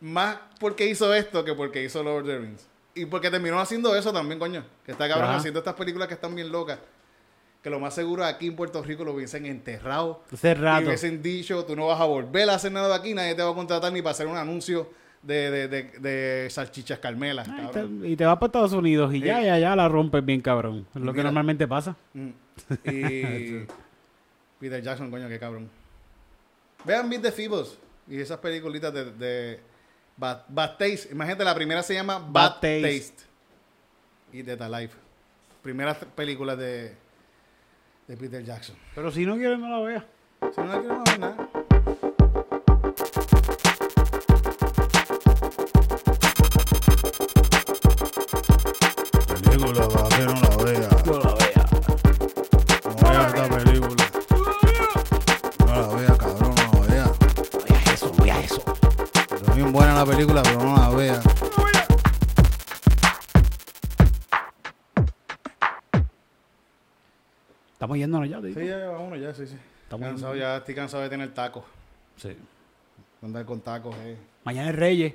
[0.00, 2.66] más porque hizo esto que porque hizo Lord of the Rings.
[2.94, 4.64] Y porque terminó haciendo eso también, coño.
[4.84, 5.38] Que está cabrón Ajá.
[5.38, 6.78] haciendo estas películas que están bien locas.
[7.62, 10.22] Que lo más seguro aquí en Puerto Rico lo hubiesen enterrado.
[10.32, 13.34] Hace Y hubiesen dicho, tú no vas a volver a hacer nada de aquí, nadie
[13.34, 14.90] te va a contratar ni para hacer un anuncio
[15.22, 17.44] de, de, de, de salchichas Carmela.
[17.46, 20.24] Ah, y te- y te vas para Estados Unidos y ya, ya, ya la rompes
[20.24, 20.86] bien, cabrón.
[20.94, 21.94] Es lo que normalmente pasa.
[22.14, 22.28] Mm.
[22.84, 23.66] Y
[24.58, 25.68] Peter Jackson, coño, qué cabrón.
[26.86, 27.76] Vean Beat the Feebles
[28.08, 29.60] y esas peliculitas de, de
[30.16, 31.08] Bad, Bad Taste.
[31.12, 32.82] Imagínate, la primera se llama Bad, Bad Taste.
[32.82, 33.22] Taste.
[34.32, 34.92] y Dead Alive.
[35.62, 36.94] Primeras películas de,
[38.10, 38.74] de Peter Jackson.
[38.92, 40.04] Pero si no quieres, no la veas.
[40.52, 41.49] Si no la quiero no ver nada.
[68.28, 69.56] Yéndonos ya, Sí, ya, ya, vámonos ya, sí, sí.
[69.82, 71.64] Estamos- Cansado, ya estoy cansado de tener tacos.
[72.16, 72.36] Sí.
[73.22, 74.16] Andar con tacos, eh.
[74.44, 75.14] Mañana es Reyes.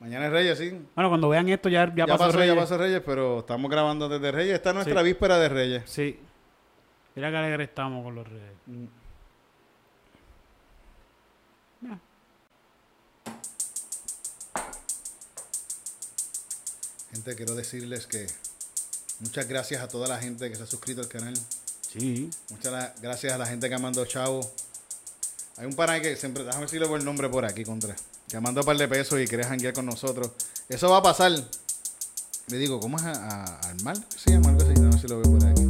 [0.00, 0.70] Mañana es Reyes, sí.
[0.94, 2.54] Bueno, cuando vean esto ya, ya, Ya, pasó, pasó, Reyes.
[2.54, 4.54] ya pasó Reyes, pero estamos grabando desde Reyes.
[4.54, 5.04] Esta es nuestra Sí.
[5.06, 5.82] víspera de Reyes.
[5.86, 6.18] Sí.
[7.16, 8.52] Mira qué alegre estamos con los Reyes.
[17.12, 18.26] Gente, quiero decirles que
[19.20, 21.34] muchas gracias a toda la gente que se ha suscrito al canal.
[21.98, 22.30] Sí.
[22.50, 24.40] Muchas gracias a la gente que ha mandado chavo.
[25.56, 27.94] Hay un pana que siempre, déjame decirle por el nombre por aquí, contra.
[28.28, 30.30] Que ha mandado un par de pesos y quiere janguear con nosotros.
[30.68, 31.32] Eso va a pasar.
[32.46, 34.04] Le digo, ¿cómo es a, a- al mal?
[34.10, 34.72] ¿Qué se llama algo así?
[34.80, 35.62] A ver si lo veo por aquí.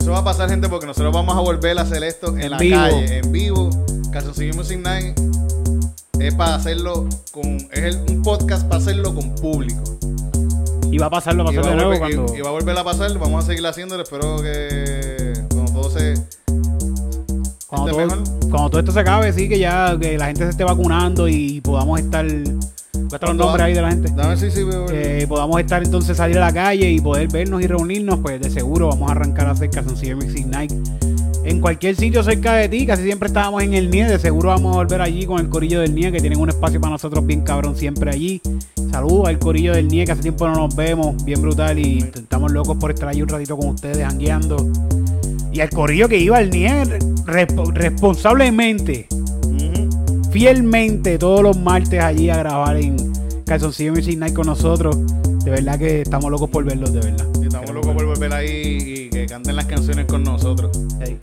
[0.00, 2.58] Eso va a pasar, gente, porque nosotros vamos a volver a hacer esto en, la
[2.58, 2.76] vivo.
[2.76, 3.70] calle, en vivo.
[4.12, 5.18] Calzoncillo Music Night
[6.20, 7.56] es para hacerlo con.
[7.72, 9.93] Es el- un podcast para hacerlo con público.
[10.94, 12.36] Y va a pasarlo, va a pasar de nuevo volver, cuando...
[12.36, 14.04] y va a volver a pasar, vamos a seguir haciéndolo.
[14.04, 16.14] Espero que cuando todo se.
[17.66, 18.22] Cuando todo, mejor.
[18.48, 21.60] cuando todo esto se acabe, sí, que ya que la gente se esté vacunando y
[21.62, 22.24] podamos estar...
[23.08, 24.12] Cuesta los nombres ahí de la gente.
[24.14, 24.46] Dame sí,
[24.92, 28.48] Eh, podamos estar entonces salir a la calle y poder vernos y reunirnos, pues de
[28.48, 30.72] seguro vamos a arrancar a hacer Calzoncillo Music Night
[31.44, 32.86] en cualquier sitio cerca de ti.
[32.86, 35.80] Casi siempre estábamos en el NIE, de seguro vamos a volver allí con el corillo
[35.80, 38.40] del NIE, que tienen un espacio para nosotros bien cabrón siempre allí.
[38.90, 42.52] Saludos al corillo del NIE, que hace tiempo no nos vemos, bien brutal y estamos
[42.52, 44.70] locos por estar allí un ratito con ustedes, jangueando.
[45.52, 46.84] Y al corillo que iba al NIE
[47.26, 49.06] resp- responsablemente
[50.30, 52.96] fielmente todos los martes allí a grabar en
[53.46, 54.96] Calzoncillo Music Night con nosotros.
[55.44, 57.26] De verdad que estamos locos por verlos, de verdad.
[58.14, 60.70] Volver ahí y que canten las canciones con nosotros.
[61.00, 61.18] Hey.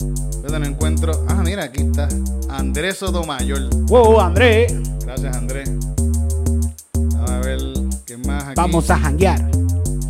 [0.46, 1.24] Yo no encuentro.
[1.28, 2.08] Ah, mira, aquí está.
[2.50, 3.70] Andrés Sotomayor.
[3.86, 4.74] Wow, Andrés,
[5.04, 5.70] Gracias, Andrés.
[6.94, 7.58] Vamos a ver
[8.04, 8.52] qué más aquí.
[8.56, 9.50] vamos a janguear.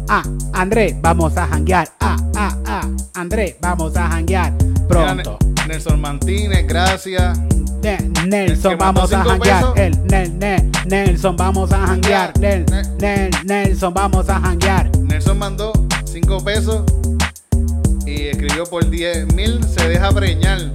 [0.08, 0.22] Ah,
[0.52, 1.88] Andrés, vamos a janguear.
[2.00, 4.52] Ah, ah, ah, Andrés, vamos a janguear.
[4.88, 5.38] Pronto.
[5.40, 7.38] Ne- Nelson Martínez, gracias.
[7.82, 9.72] Ne- El Nelson, vamos a janguear.
[9.76, 12.32] El, Nel, Nel, Nelson, vamos a janguear.
[12.40, 14.90] Nel, Ne- Nel, Nelson, vamos a janguear.
[14.98, 15.72] Nelson mandó
[16.12, 16.82] 5 pesos
[18.06, 20.58] y escribió por 10 mil se deja preñar.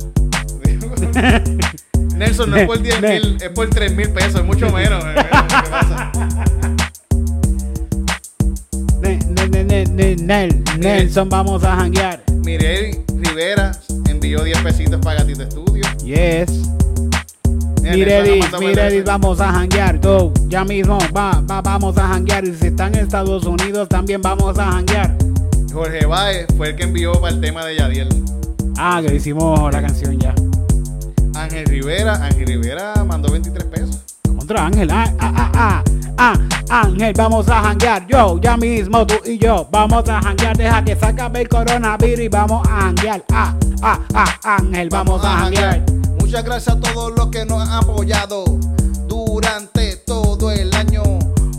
[2.15, 5.03] Nelson no es por 10 Ne- mil, es por 3 mil pesos, es mucho menos.
[5.05, 6.11] eh, ¿Qué pasa?
[9.01, 12.23] Ne- ne- ne- ne- ne- Nel, Nelson, vamos a janguear.
[12.43, 13.71] Mirel Rivera
[14.09, 15.83] envió 10 pesitos para Gatito Estudio.
[16.03, 16.49] Yes.
[17.87, 19.99] El- vamos a janguear.
[19.99, 22.45] Go, ya mismo, va, va, vamos a janguear.
[22.45, 25.15] Y si están en Estados Unidos, también vamos a janguear.
[25.71, 28.09] Jorge Baez fue el que envió para el tema de Yadiel.
[28.77, 30.33] Ah, que hicimos la canción ya.
[31.35, 33.99] Ángel Rivera, Ángel Rivera mandó 23 pesos.
[34.23, 34.89] Contra Ángel.
[34.91, 35.83] Ah, ah, ah, ah.
[36.19, 36.33] Ah,
[36.69, 38.07] Ángel, vamos a janguear.
[38.07, 39.67] Yo, ya mismo, tú y yo.
[39.71, 40.57] Vamos a janguear.
[40.57, 43.23] Deja que se acabe el coronavirus y vamos a janguear.
[43.31, 45.85] Ah, ah, ah, Ángel, vamos, a janguear.
[46.27, 48.43] Muchas gracias a todos los que nos han apoyado
[49.07, 51.01] durante todo el año.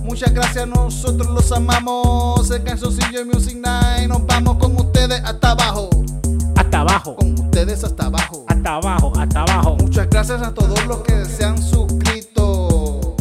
[0.04, 2.50] Muchas gracias, nosotros los amamos.
[2.50, 4.08] El Calzoncillo Music Night.
[4.10, 5.88] Nos vamos con ustedes hasta abajo.
[6.54, 8.44] Hasta abajo, Con ustedes hasta abajo.
[8.46, 9.76] hasta abajo, hasta abajo.
[9.80, 13.16] Muchas gracias a todos los que se han suscrito.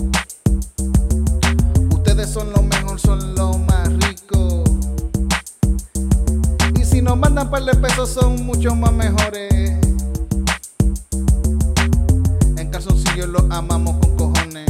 [1.91, 4.65] Ustedes son lo mejor, son lo más rico.
[6.77, 9.86] Y si nos mandan par de pesos son mucho más mejores
[12.77, 14.69] calzoncillos los amamos con cojones.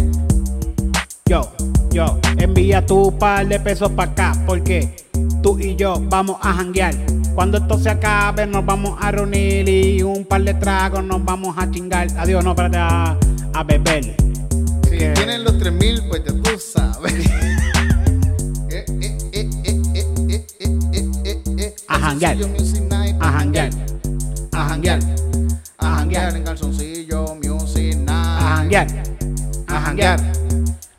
[1.26, 1.52] Yo,
[1.92, 4.96] yo, envía tu par de pesos para acá, porque
[5.44, 6.96] tú y yo vamos a janguear.
[7.36, 11.58] Cuando esto se acabe, nos vamos a reunir y un par de tragos nos vamos
[11.58, 12.08] a chingar.
[12.18, 13.18] Adiós, no, para a,
[13.54, 14.16] a beber.
[14.84, 17.30] Si tienen los 3000, pues ya tú sabes.
[21.90, 22.38] a janguear.
[23.20, 23.70] A janguear.
[24.54, 25.00] A janguear.
[25.78, 27.37] A janguear en calzoncillo
[28.70, 28.88] janguear.
[29.68, 30.20] A janguear.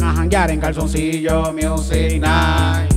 [0.00, 2.87] A janguear en calzoncillo Music Night.